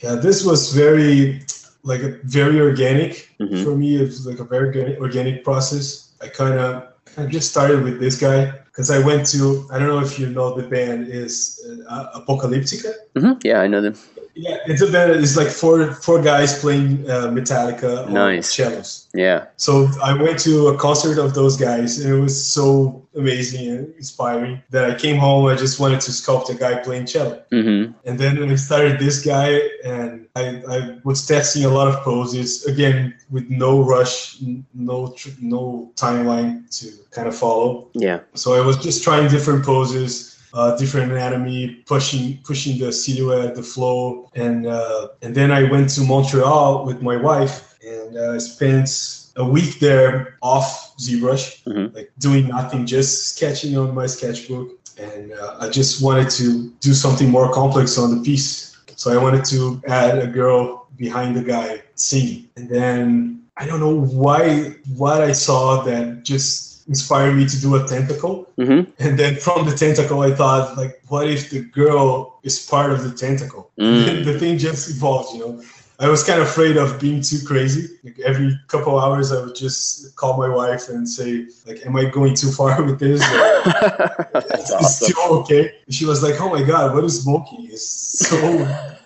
[0.00, 1.40] Yeah, this was very,
[1.82, 3.64] like, a, very organic Mhm.
[3.64, 3.96] for me.
[3.96, 6.08] It was like a very organic, organic process.
[6.22, 6.82] I kind of,
[7.16, 9.66] I just started with this guy because I went to.
[9.72, 12.92] I don't know if you know the band is uh, Apocalyptica.
[13.18, 13.94] hmm Yeah, I know them.
[14.34, 15.12] Yeah, it's a band.
[15.12, 18.54] It's like four four guys playing uh, Metallica on Nice.
[18.54, 19.08] cellos.
[19.14, 19.46] Yeah.
[19.56, 23.94] So I went to a concert of those guys, and it was so amazing and
[23.96, 25.46] inspiring that I came home.
[25.46, 29.24] I just wanted to sculpt a guy playing cello, hmm and then I started this
[29.24, 30.42] guy, and I,
[30.76, 34.36] I was testing a lot of poses again with no rush,
[34.74, 37.88] no tr- no timeline to kind of follow.
[37.94, 38.20] Yeah.
[38.34, 40.32] So I was just trying different poses.
[40.54, 45.90] Uh, different anatomy, pushing pushing the silhouette, the flow, and uh, and then I went
[45.96, 48.88] to Montreal with my wife, and uh, I spent
[49.36, 51.94] a week there off ZBrush, Mhm.
[51.94, 56.94] like doing nothing, just sketching on my sketchbook, and uh, I just wanted to do
[56.94, 58.75] something more complex on the piece.
[58.96, 63.80] So I wanted to add a girl behind the guy singing, and then I don't
[63.80, 68.48] know why what I saw that just inspired me to do a tentacle.
[68.56, 72.92] hmm And then from the tentacle, I thought, like, what if the girl is part
[72.92, 73.70] of the tentacle?
[73.78, 74.24] Mm.
[74.28, 75.62] the thing just evolved, you know.
[75.98, 77.88] I was kind of afraid of being too crazy.
[78.04, 82.04] Like every couple hours, I would just call my wife and say, like, "Am I
[82.04, 83.20] going too far with this?
[83.20, 85.08] That's is awesome.
[85.08, 87.66] still okay?" And she was like, "Oh my god, what is smoking?
[87.70, 87.88] It's
[88.28, 88.36] so,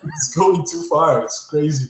[0.03, 1.23] it's going too far.
[1.23, 1.89] It's crazy."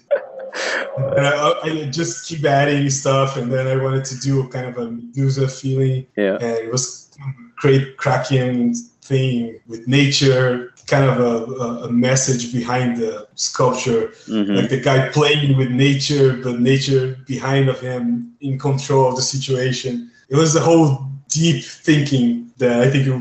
[0.97, 4.77] And I, I just keep adding stuff, and then I wanted to do kind of
[4.77, 6.33] a Medusa feeling Yeah.
[6.35, 7.09] and it was
[7.55, 14.69] great cracking thing with nature kind of a, a, message behind the sculpture hmm like
[14.69, 20.09] the guy playing with nature but nature behind of him in control of the situation
[20.29, 23.13] it was the whole deep thinking that i think it,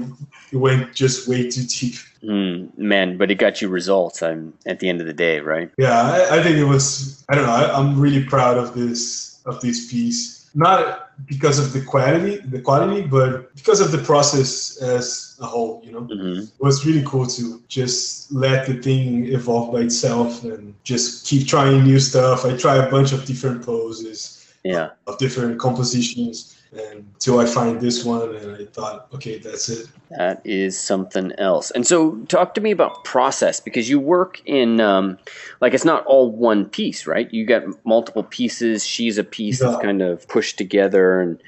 [0.52, 4.22] it went just way too deep Mm, man, but it got you results.
[4.22, 5.70] I'm at the end of the day, right?
[5.78, 9.40] yeah i, I think it was i don't know I, i'm really proud of this
[9.46, 14.80] of this piece not because of the quality the quality but because of the process
[14.82, 19.26] as a whole you know hmm it was really cool to just let the thing
[19.32, 22.44] evolve by itself and just keep trying new stuff.
[22.44, 24.90] I try a bunch of different poses, Yeah.
[25.06, 29.88] of different compositions, until I find this one, and I thought, okay, that's it.
[30.11, 31.70] That is something else.
[31.72, 35.18] And so, talk to me about process because you work in um,
[35.61, 37.33] like it's not all one piece, right?
[37.33, 38.87] You got multiple pieces.
[38.87, 39.70] She's a piece yeah.
[39.70, 41.42] that's kind of pushed together, and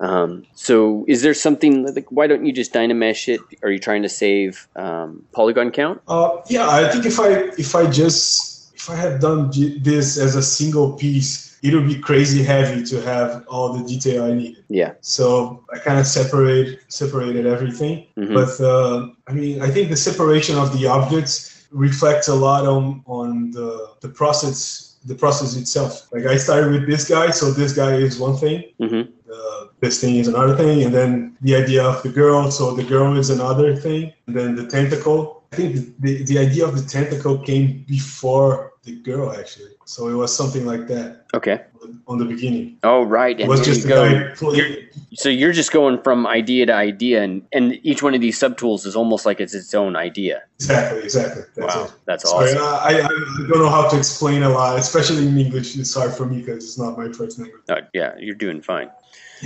[0.00, 3.40] um, so is there something like why don't you just dynamesh it?
[3.62, 6.00] Are you trying to save um, polygon count?
[6.06, 9.50] Uh, yeah, I think if I if I just if I had done
[9.82, 14.24] this as a single piece it would be crazy heavy to have all the detail
[14.24, 14.64] I needed.
[14.68, 14.94] Yeah.
[15.00, 18.06] So I kind of separate separated everything.
[18.16, 18.34] Mm-hmm.
[18.34, 23.02] But uh, I mean, I think the separation of the objects reflects a lot on
[23.06, 26.08] on the the process the process itself.
[26.12, 28.64] Like I started with this guy, so this guy is one thing.
[28.80, 29.10] Mm-hmm.
[29.32, 32.84] Uh, this thing is another thing, and then the idea of the girl, so the
[32.84, 35.39] girl is another thing, and then the tentacle.
[35.52, 39.72] I think the, the idea of the tentacle came before the girl actually.
[39.84, 41.26] So it was something like that.
[41.34, 41.64] Okay.
[42.06, 42.78] On the beginning.
[42.84, 43.34] Oh right.
[43.34, 44.04] And it was just go,
[44.52, 44.76] you're,
[45.14, 48.86] so you're just going from idea to idea, and and each one of these subtools
[48.86, 50.42] is almost like it's its own idea.
[50.56, 51.02] Exactly.
[51.02, 51.42] Exactly.
[51.56, 51.84] That's wow.
[51.84, 51.92] It.
[52.04, 52.58] That's awesome.
[52.58, 53.08] Sorry, I, I
[53.48, 55.76] don't know how to explain a lot, especially in English.
[55.76, 57.62] It's hard for me because it's not my first language.
[57.68, 58.90] Uh, yeah, you're doing fine.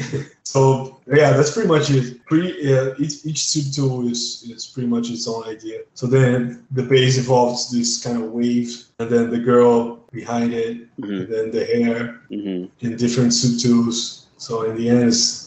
[0.45, 2.25] so yeah, that's pretty much it.
[2.27, 5.81] Pretty uh, each each subtool is is pretty much its own idea.
[5.95, 10.89] So then the base evolves this kind of wave, and then the girl behind it,
[10.99, 11.13] mm-hmm.
[11.13, 12.87] and then the hair mm-hmm.
[12.87, 14.25] in different subtools.
[14.37, 15.44] So in the end, it's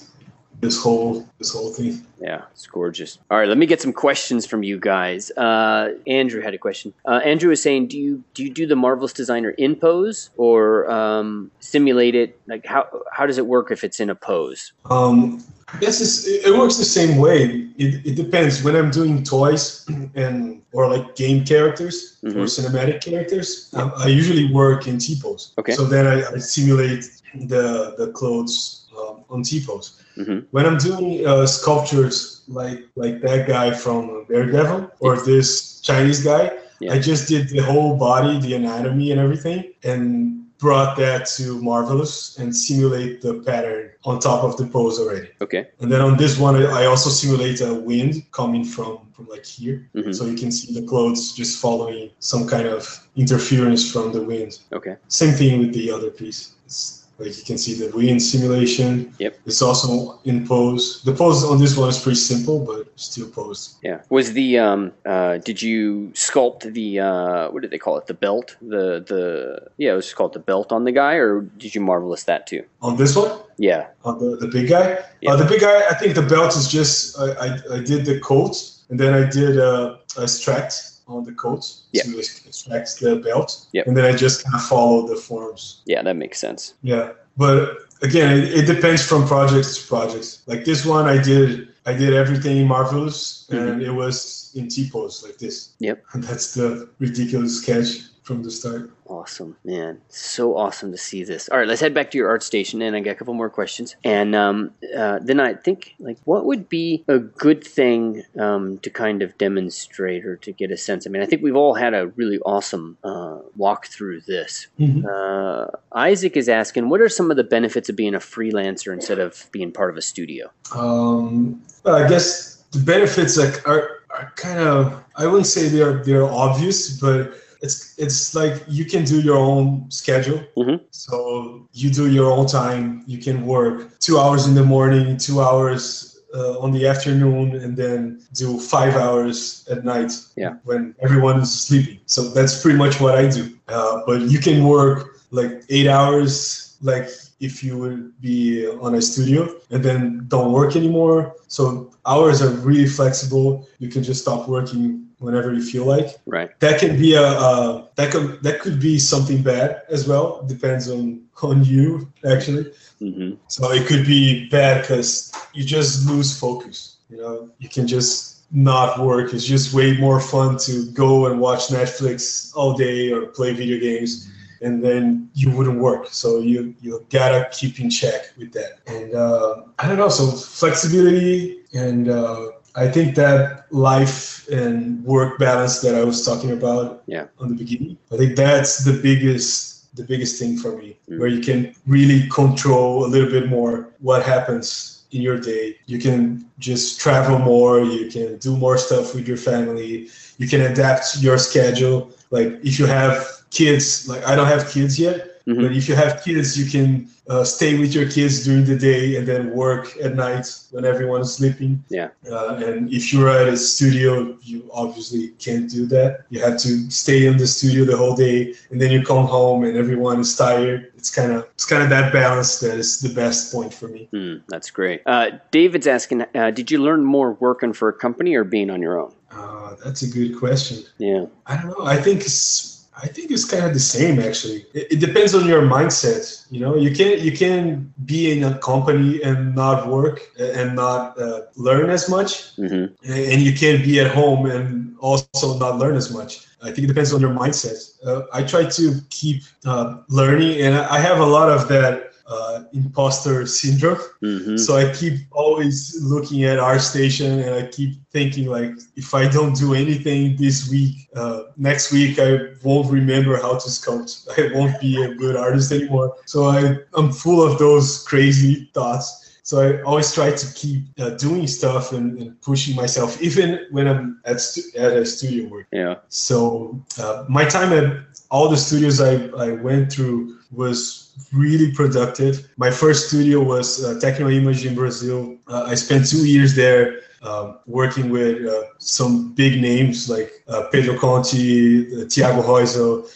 [0.60, 2.06] this whole this whole thing.
[2.20, 3.20] Yeah, it's gorgeous.
[3.30, 5.30] All right, let me get some questions from you guys.
[5.32, 6.94] Uh, Andrew had a question.
[7.06, 10.90] Uh, Andrew is saying, do you do you do the Marvelous Designer in pose or
[10.90, 12.40] um, simulate it?
[12.48, 14.74] Like how how does it work if it's in a pose?
[14.90, 15.44] Um,
[15.74, 17.68] I guess it works the same way.
[17.78, 18.64] It, it depends.
[18.64, 22.40] When I'm doing toys and or like game characters mm-hmm.
[22.40, 25.54] or cinematic characters, um, I usually work in T pose.
[25.60, 25.74] Okay.
[25.74, 30.02] So then I, I simulate the the clothes um, on T pose.
[30.18, 30.40] Mm-hmm.
[30.52, 36.52] When I'm doing uh, sculptures like like that guy from Daredevil or this Chinese guy,
[36.80, 36.94] yeah.
[36.94, 42.38] I just did the whole body, the anatomy, and everything, and brought that to Marvelous
[42.40, 45.30] and simulate the pattern on top of the pose already.
[45.42, 45.68] Okay.
[45.80, 49.90] And then on this one, I also simulate a wind coming from from like here,
[49.96, 50.12] mm-hmm.
[50.12, 54.60] so you can see the clothes just following some kind of interference from the wind.
[54.72, 54.96] Okay.
[55.08, 56.54] Same thing with the other piece.
[56.66, 59.14] It's like you can see the wind simulation.
[59.20, 59.40] Yep.
[59.46, 61.02] It's also in pose.
[61.04, 63.76] The pose on this one is pretty simple, but still pose.
[63.82, 64.02] Yeah.
[64.10, 68.08] Was the um uh did you sculpt the uh what did they call it?
[68.08, 68.56] The belt?
[68.62, 72.24] The the yeah, it was called the belt on the guy or did you marvelous
[72.26, 72.64] that too?
[72.82, 73.32] On this one?
[73.58, 73.88] Yeah.
[74.06, 75.00] On the, the big guy?
[75.22, 75.32] Yeah.
[75.32, 78.20] Uh, the big guy I think the belt is just I I, I did the
[78.20, 78.56] coat
[78.90, 82.06] and then I did a, a strat on the coat yep.
[82.06, 83.68] to extract the belt.
[83.74, 83.88] Yep.
[83.88, 85.82] And then I just kind of follow the forms.
[85.86, 86.74] Yeah, that makes sense.
[86.84, 87.14] Yeah.
[87.38, 90.44] But again, it, it depends from projects to projects.
[90.48, 93.68] Like this one, I did I did everything marvelous, mm-hmm.
[93.68, 95.70] and it was in T pose like this.
[95.80, 96.04] Yep.
[96.14, 98.92] And that's the ridiculous sketch from the start.
[99.06, 100.02] Awesome, man.
[100.10, 101.48] So awesome to see this.
[101.48, 103.96] All right, let's head back to your ArtStation, and I got a couple more questions.
[104.04, 108.90] And um, uh, then I think, like, what would be a good thing um, to
[108.90, 111.08] kind of demonstrate or to get a sense?
[111.08, 114.68] I mean, I think we've all had a really awesome uh, walk through this.
[114.78, 115.08] Mm-hmm.
[115.10, 119.20] Uh, Isaac is asking, what are some of the benefits of being a freelancer instead
[119.20, 120.52] of being part of a studio?
[120.76, 126.26] Um, I guess the benefits like are, are kind of, I wouldn't say they're, they're
[126.26, 130.40] obvious, but it's it's like you can do your own schedule.
[130.58, 130.84] Mm-hmm.
[130.92, 133.04] So you do your own time.
[133.08, 137.76] You can work two hours in the morning, two hours uh, on the afternoon, and
[137.76, 140.12] then do five hours at night.
[140.36, 140.56] Yeah.
[140.64, 142.00] When everyone is sleeping.
[142.06, 143.58] So that's pretty much what I do.
[143.68, 149.02] Uh, but you can work like eight hours, like if you would be on a
[149.02, 151.36] studio and then don't work anymore.
[151.48, 153.68] So hours are really flexible.
[153.80, 156.16] You can just stop working whenever you feel like.
[156.26, 156.58] Right.
[156.60, 160.44] That can be a uh, that could that could be something bad as well.
[160.44, 162.72] Depends on on you actually.
[163.02, 163.36] Mm-hmm.
[163.48, 166.98] So it could be bad because you just lose focus.
[167.10, 169.34] You know, you can just not work.
[169.34, 173.80] It's just way more fun to go and watch Netflix all day or play video
[173.80, 174.32] games.
[174.62, 178.80] And then you wouldn't work, so you you gotta keep in check with that.
[178.88, 182.48] And uh, I don't know, so flexibility and uh,
[182.78, 187.26] I think that life and work balance that I was talking about yeah.
[187.40, 191.18] on the beginning, I think that's the biggest the biggest thing for me, mm.
[191.18, 195.76] where you can really control a little bit more what happens in your day.
[195.88, 200.62] You can just travel more, you can do more stuff with your family, you can
[200.62, 202.12] adapt your schedule.
[202.30, 205.62] Like if you have kids, like I don't have kids yet, Mm-hmm.
[205.62, 209.16] But if you have kids, you can uh, stay with your kids during the day
[209.16, 211.84] and then work at night when everyone is sleeping.
[211.90, 212.10] Yeah.
[212.30, 216.26] Uh, and if you're at a studio, you obviously can't do that.
[216.30, 219.64] You have to stay in the studio the whole day, and then you come home
[219.64, 220.92] and everyone is tired.
[220.98, 224.10] It's kind of it's kind of that balance that is the best point for me.
[224.14, 225.02] Mm, that's great.
[225.06, 228.82] Uh, David's asking, uh, did you learn more working for a company or being on
[228.82, 229.14] your own?
[229.32, 230.84] Uh, that's a good question.
[230.98, 231.26] Yeah.
[231.46, 231.86] I don't know.
[231.86, 234.66] I think it's I think it's kind of the same actually.
[234.74, 236.46] It, it, depends on your mindset.
[236.50, 241.20] You know, you can you can be in a company and not work and not
[241.20, 242.94] uh, learn as much, mm-hmm.
[243.10, 246.48] and you can be at home and also not learn as much.
[246.62, 247.78] I think it depends on your mindset.
[248.04, 252.64] Uh, I try to keep uh, learning, and I have a lot of that uh,
[252.74, 254.00] imposter syndrome.
[254.22, 254.58] Mm-hmm.
[254.58, 259.56] So I keep always looking at ArtStation and I keep thinking like, if I don't
[259.56, 264.28] do anything this week, uh, next week I won't remember how to sculpt.
[264.38, 266.16] I won't be a good artist anymore.
[266.26, 269.24] So I, I'm full of those crazy thoughts.
[269.44, 273.88] So I always try to keep uh, doing stuff and, and, pushing myself, even when
[273.88, 275.68] I'm at, stu- at a studio work.
[275.72, 275.96] Yeah.
[276.10, 282.48] So uh, my time at all the studios I, I went through was really productive.
[282.58, 285.38] My first studio was uh, Techno Image in Brazil.
[285.48, 290.68] Uh, I spent two years there um, working with uh, some big names like uh,
[290.72, 293.10] Pedro Conti, uh, Thiago Reusel.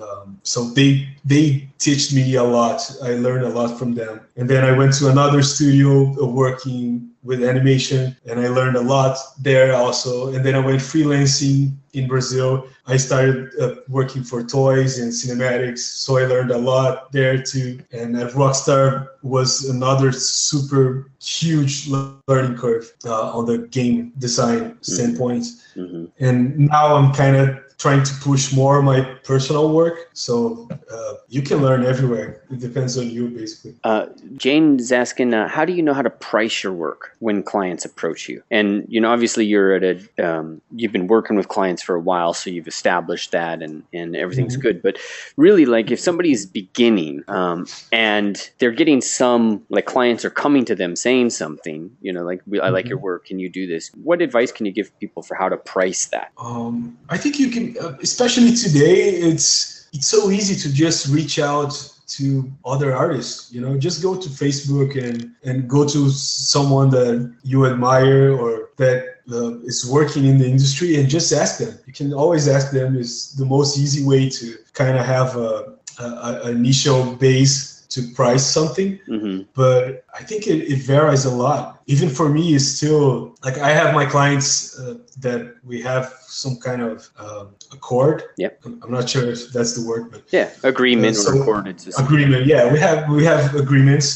[0.00, 2.80] Um, so they they teach me a lot.
[3.02, 4.20] I learned a lot from them.
[4.36, 8.80] And then I went to another studio uh, working with animation and I learned a
[8.80, 10.34] lot there also.
[10.34, 12.66] And then I went freelancing in Brazil.
[12.86, 17.80] I started uh, working for toys and cinematics, so I learned a lot there too.
[17.92, 24.82] And at Rockstar was another super huge learning curve uh, on the game design mm-hmm.
[24.82, 25.44] standpoint.
[25.76, 26.04] Mm-hmm.
[26.20, 30.10] And now I'm kind of trying to push more my personal work.
[30.14, 32.42] So uh, you can learn everywhere.
[32.50, 33.74] It depends on you, basically.
[33.84, 34.06] Uh,
[34.36, 37.84] Jane is asking, uh, how do you know how to price your work when clients
[37.84, 38.42] approach you?
[38.50, 42.00] And you know, obviously, you're at a um, you've been working with clients for a
[42.00, 44.62] while, so you've established that, and and everything's mm-hmm.
[44.62, 44.82] good.
[44.82, 44.98] But
[45.36, 50.74] really, like if somebody's beginning um, and they're getting some like clients are coming to
[50.74, 52.90] them saying something, you know, like I like mm-hmm.
[52.90, 53.26] your work.
[53.26, 53.90] Can you do this?
[54.02, 56.32] What advice can you give people for how to price that?
[56.38, 61.38] Um, I think you can uh, especially today, it's it's so easy to just reach
[61.38, 61.72] out
[62.06, 63.52] to other artists.
[63.52, 68.70] You know, just go to Facebook and and go to someone that you admire or
[68.76, 68.98] that
[69.32, 71.78] uh, is working in the industry and just ask them.
[71.86, 72.96] You can always ask them.
[72.96, 76.06] is the most easy way to kind of have a, a,
[76.44, 79.42] a initial base to price something mm-hmm.
[79.54, 81.82] but i think it, it, varies a lot.
[81.86, 84.48] Even for me it's still like i have my clients
[84.80, 88.24] uh, that we have some kind of um, accord.
[88.36, 88.50] Yeah.
[88.64, 91.66] I'm not sure if that's the word but yeah agreement uh, so or accord
[91.98, 94.08] agreement yeah we have we have agreements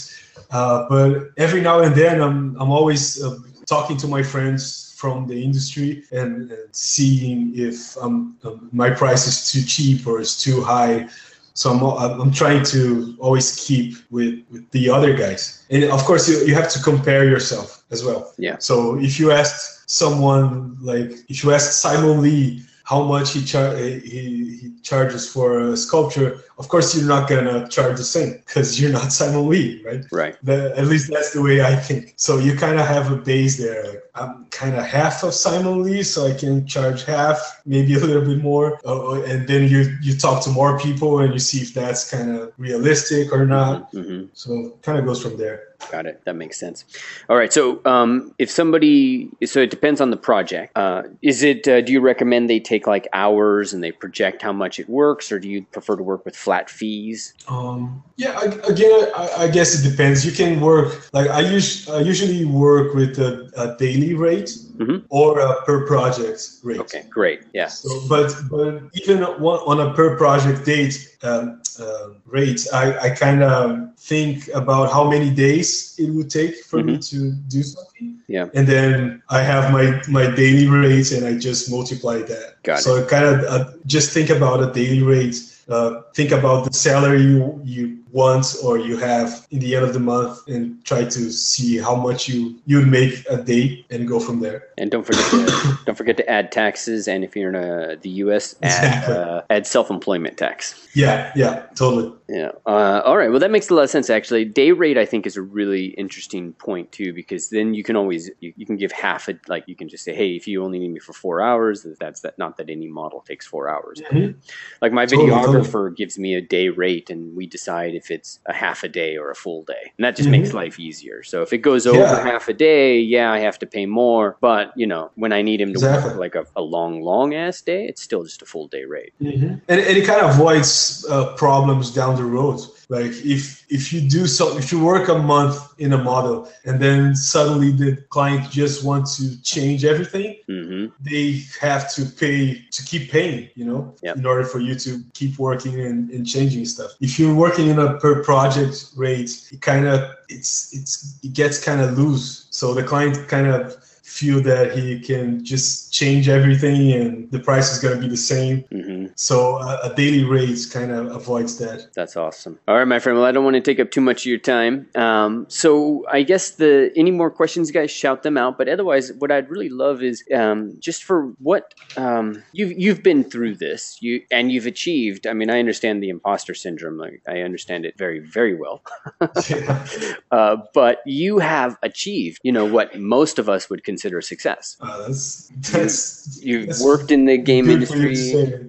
[0.51, 3.39] uh, but every now and then i'm i'm always uh,
[3.75, 9.25] talking to my friends from the industry and, and seeing if um, um, my price
[9.31, 11.09] is too cheap or it's too high
[11.55, 15.67] so I'm, I'm trying to always keep with, with the other guys.
[15.71, 18.33] And of course, you, you have to compare yourself as well.
[18.39, 18.57] Yeah.
[18.59, 23.75] So if you ask someone like, if you ask Simon Lee how much he, char-
[23.75, 28.43] eh, he, he charges for a sculpture, of course you're not gonna charge the same
[28.47, 30.05] because you're not Simon Lee, right?
[30.13, 30.37] Right.
[30.43, 32.15] The, at least that's the way I think.
[32.17, 33.85] So you kind of have a base there.
[33.85, 37.99] Like I'm kind of half of Simon Lee, so I can charge half, maybe a
[37.99, 41.59] little bit more, uh, and then you you talk to more people and you see
[41.59, 43.93] if that's kind of realistic or not.
[43.93, 44.27] Mm-hmm.
[44.33, 45.69] So kind of goes from there.
[45.93, 46.21] Got it.
[46.25, 46.85] That makes sense.
[47.31, 47.53] All right.
[47.53, 50.77] So, um, if somebody, so it depends on the project.
[50.77, 51.67] Uh, is it?
[51.69, 55.31] Uh, do you recommend they take like hours and they project how much it works,
[55.31, 57.33] or do you prefer to work with flat fees?
[57.47, 58.39] Um, yeah.
[58.69, 60.27] again, I, I, guess it depends.
[60.27, 64.99] You can work like I, us- I usually work with a, a daily rate mm-hmm.
[65.09, 66.81] or a per project rate.
[66.81, 67.05] Okay.
[67.11, 67.41] Great.
[67.53, 67.69] Yeah.
[67.69, 73.43] So, but but even on a per project date um, uh, rate, I, I kind
[73.43, 76.93] of think about how many days it would take for mm-hmm.
[76.93, 78.19] me to do something.
[78.29, 78.49] Yeah.
[78.55, 82.63] And then I have my, my daily rate and I just multiply that.
[82.63, 83.09] Got so it.
[83.09, 85.37] kind of uh, just think about a daily rate.
[85.69, 89.93] Uh, think about the salary you, you want or you have in the end of
[89.93, 94.09] the month and try to see how much you you would make a day and
[94.09, 94.61] go from there.
[94.77, 98.11] And don't forget to, don't forget to add taxes and if you're in a, the
[98.25, 99.15] US add exactly.
[99.15, 100.89] uh, add self-employment tax.
[100.95, 102.13] Yeah, yeah, totally.
[102.29, 102.51] Yeah.
[102.67, 103.31] Uh, all right.
[103.31, 104.45] Well, that makes a lot of sense actually.
[104.45, 108.31] Day rate I think is a really interesting point too because then you can always
[108.41, 110.79] you, you can give half a like you can just say hey if you only
[110.79, 114.01] need me for 4 hours that's that not that any model takes 4 hours.
[114.01, 114.39] Mm-hmm.
[114.83, 115.95] Like my videographer totally.
[115.95, 119.31] gives me a day rate and we decide if it's a half a day or
[119.31, 119.93] a full day.
[119.97, 120.43] And that just mm-hmm.
[120.43, 121.23] makes life easier.
[121.23, 122.23] So if it goes over yeah.
[122.23, 124.37] half a day, yeah, I have to pay more.
[124.41, 126.11] But, you know, when I need him to exactly.
[126.11, 129.13] work like a, a, long, long ass day, it's still just a full day rate.
[129.21, 129.47] Mm-hmm.
[129.69, 134.01] And, and, it kind of avoids uh, problems down the road like if if you
[134.01, 138.51] do so if you work a month in a model and then suddenly the client
[138.51, 140.87] just wants to change everything mm-hmm.
[141.01, 144.17] they have to pay to keep paying you know yep.
[144.17, 147.79] in order for you to keep working and, and changing stuff if you're working in
[147.79, 152.73] a per project rate it kind of it's it's it gets kind of loose so
[152.73, 153.77] the client kind of
[154.09, 158.17] feel that he can just change everything and the price is going to be the
[158.17, 158.65] same.
[158.73, 158.98] Mm-hmm.
[159.21, 161.93] So a, a, daily raise kind of avoids that.
[161.93, 162.57] That's awesome.
[162.69, 163.19] All right, my friend.
[163.19, 164.89] Well, I don't want to take up too much of your time.
[164.95, 168.57] Um, so I guess the any more questions, guys, shout them out.
[168.57, 173.25] But otherwise, what I'd really love is um, just for what um, you've you've been
[173.25, 175.27] through this, you and you've achieved.
[175.27, 176.97] I mean, I understand the imposter syndrome.
[176.97, 178.85] Like, I understand it very very well.
[180.31, 184.77] uh, but you have achieved, you know, what most of us would consider success.
[184.81, 188.15] Uh, that's, that's, You've that's worked in the game industry.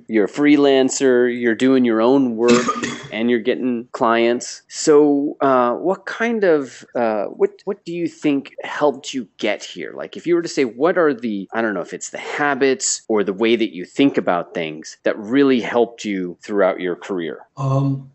[0.08, 1.30] You a freelancer.
[1.30, 2.66] You're doing your own work,
[3.12, 4.62] and you're getting clients.
[4.68, 9.94] So, uh, what kind of uh, what what do you think helped you get here?
[9.96, 12.18] Like, if you were to say, what are the I don't know if it's the
[12.18, 16.96] habits or the way that you think about things that really helped you throughout your
[16.96, 17.46] career.
[17.58, 18.10] Um,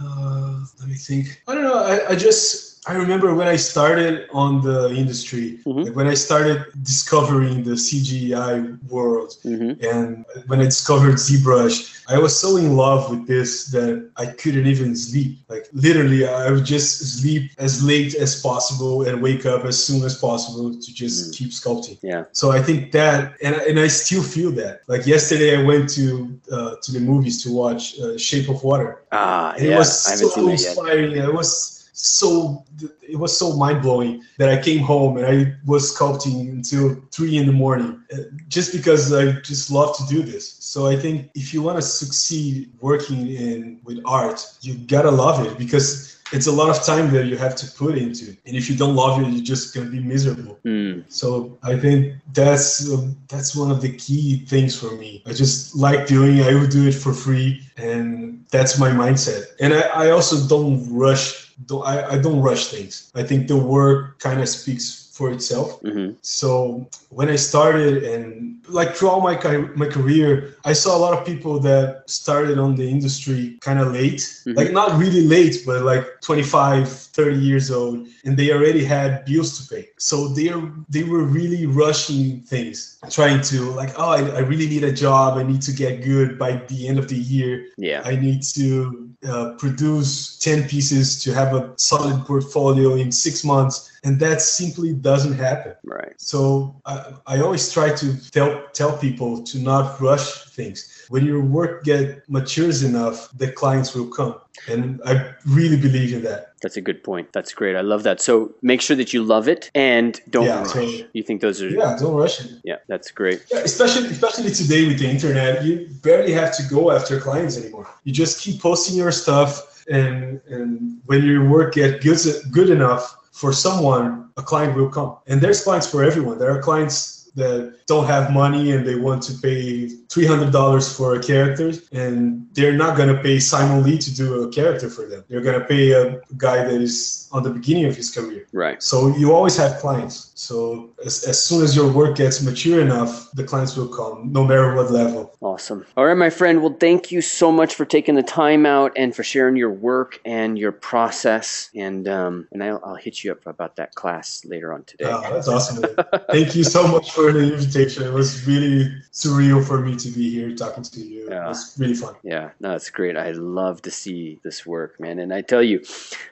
[0.00, 1.42] uh, let me think.
[1.48, 1.74] I don't know.
[1.74, 5.82] I, I just I remember when I started on the industry, mm-hmm.
[5.82, 9.84] like when I started discovering the CGI world, mm-hmm.
[9.84, 14.66] and when I discovered ZBrush, I was so in love with this that I couldn't
[14.66, 15.36] even sleep.
[15.50, 20.02] Like literally, I would just sleep as late as possible and wake up as soon
[20.02, 21.32] as possible to just mm-hmm.
[21.32, 21.98] keep sculpting.
[22.02, 22.24] Yeah.
[22.32, 24.80] So I think that, and and I still feel that.
[24.86, 29.02] Like yesterday, I went to uh, to the movies to watch uh, Shape of Water.
[29.12, 29.74] Ah, yeah.
[29.74, 31.12] It was so inspiring.
[31.12, 32.64] It was so
[33.02, 37.36] it was so mind blowing that I came home and I was sculpting until three
[37.36, 40.54] in the morning, uh, just because I just love to do this.
[40.60, 45.44] So I think if you want to succeed working in with art, you gotta love
[45.44, 48.38] it because it's a lot of time that you have to put into it.
[48.46, 51.02] and if you don't love it you're just to be miserable mm.
[51.10, 55.74] so i think that's um, that's one of the key things for me i just
[55.74, 60.10] like doing i would do it for free and that's my mindset and i, I
[60.10, 64.48] also don't rush don't, I, I don't rush things i think the work kind of
[64.48, 65.82] speaks for itself.
[65.82, 66.12] Mm-hmm.
[66.22, 69.34] So when I started and like throughout my
[69.74, 73.92] my career, I saw a lot of people that started on the industry kind of
[73.92, 74.52] late, mm-hmm.
[74.52, 79.58] like not really late, but like 25, 30 years old, and they already had bills
[79.58, 79.88] to pay.
[79.98, 84.68] So they are they were really rushing things, trying to like, oh, I, I really
[84.68, 85.36] need a job.
[85.36, 87.66] I need to get good by the end of the year.
[87.76, 93.42] Yeah, I need to uh, produce 10 pieces to have a solid portfolio in six
[93.42, 98.96] months and that simply doesn't happen right so I, I always try to tell tell
[98.96, 104.34] people to not rush things when your work get matures enough the clients will come.
[104.68, 106.54] And i really believe in that.
[106.62, 107.32] That's a good point.
[107.32, 107.76] That's great.
[107.76, 108.20] I love that.
[108.20, 110.72] So make sure that you love it and don't yeah, rush.
[110.72, 112.50] so, you think those are yeah don't rush it.
[112.64, 113.44] Yeah that's great.
[113.52, 117.88] Yeah, especially especially today with the internet you barely have to go after clients anymore.
[118.04, 122.18] You just keep posting your stuff and and when your work get good
[122.50, 125.16] good enough for someone, a client will come.
[125.28, 126.38] And there's clients for everyone.
[126.38, 131.22] There are clients that don't have money and they want to pay $300 for a
[131.22, 135.24] character and they're not going to pay Simon Lee to do a character for them.
[135.28, 138.46] They're going to pay a guy that is on the beginning of his career.
[138.52, 138.82] Right.
[138.82, 140.32] So you always have clients.
[140.34, 144.44] So as, as soon as your work gets mature enough, the clients will come, no
[144.44, 145.36] matter what level.
[145.40, 145.84] Awesome.
[145.96, 146.62] All right, my friend.
[146.62, 150.20] Well, thank you so much for taking the time out and for sharing your work
[150.24, 151.70] and your process.
[151.74, 155.06] And um, and I'll, I'll hit you up about that class later on today.
[155.06, 155.84] Oh, that's awesome.
[156.30, 158.04] thank you so much for the invitation.
[158.04, 161.28] It was really surreal for me to be here talking to you.
[161.28, 161.44] Yeah.
[161.44, 162.14] It was really fun.
[162.22, 163.16] Yeah, no, it's great.
[163.16, 165.18] I love to see this work, man.
[165.18, 165.82] And I tell you,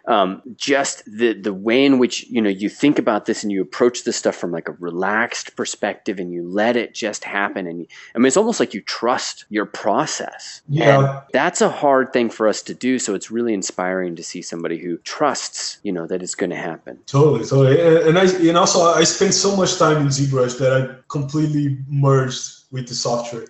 [0.06, 3.50] um, just just the the way in which you know you think about this and
[3.52, 7.66] you approach this stuff from like a relaxed perspective and you let it just happen
[7.66, 10.62] and you, I mean it's almost like you trust your process.
[10.68, 12.98] Yeah, and that's a hard thing for us to do.
[12.98, 16.56] So it's really inspiring to see somebody who trusts you know that it's going to
[16.56, 16.98] happen.
[17.06, 21.02] Totally, totally, and I and also I spent so much time in ZBrush that I
[21.08, 23.46] completely merged with the software.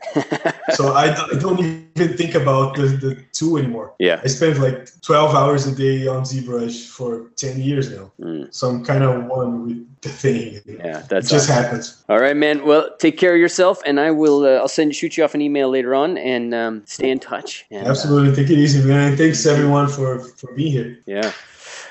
[0.74, 3.94] so I, I don't even think about the, the two anymore.
[3.98, 4.20] Yeah.
[4.22, 8.12] I spent like 12 hours a day on ZBrush for 10 years now.
[8.20, 8.52] Mm.
[8.54, 10.60] So I'm kind of one with the thing.
[10.66, 11.62] Yeah, that's it just awesome.
[11.62, 12.04] happens.
[12.08, 12.64] All right, man.
[12.64, 14.44] Well, take care of yourself, and I will.
[14.44, 17.64] Uh, I'll send shoot you off an email later on, and um, stay in touch.
[17.70, 19.16] And, uh, Absolutely, uh, take it easy, man.
[19.16, 20.98] Thanks everyone for for being here.
[21.06, 21.32] Yeah.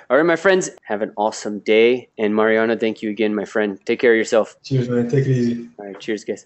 [0.09, 2.09] All right, my friends, have an awesome day.
[2.19, 3.80] And Mariana, thank you again, my friend.
[3.86, 4.55] Take care of yourself.
[4.63, 5.09] Cheers, man.
[5.09, 5.67] Take it easy.
[5.80, 6.45] All right, cheers, guys.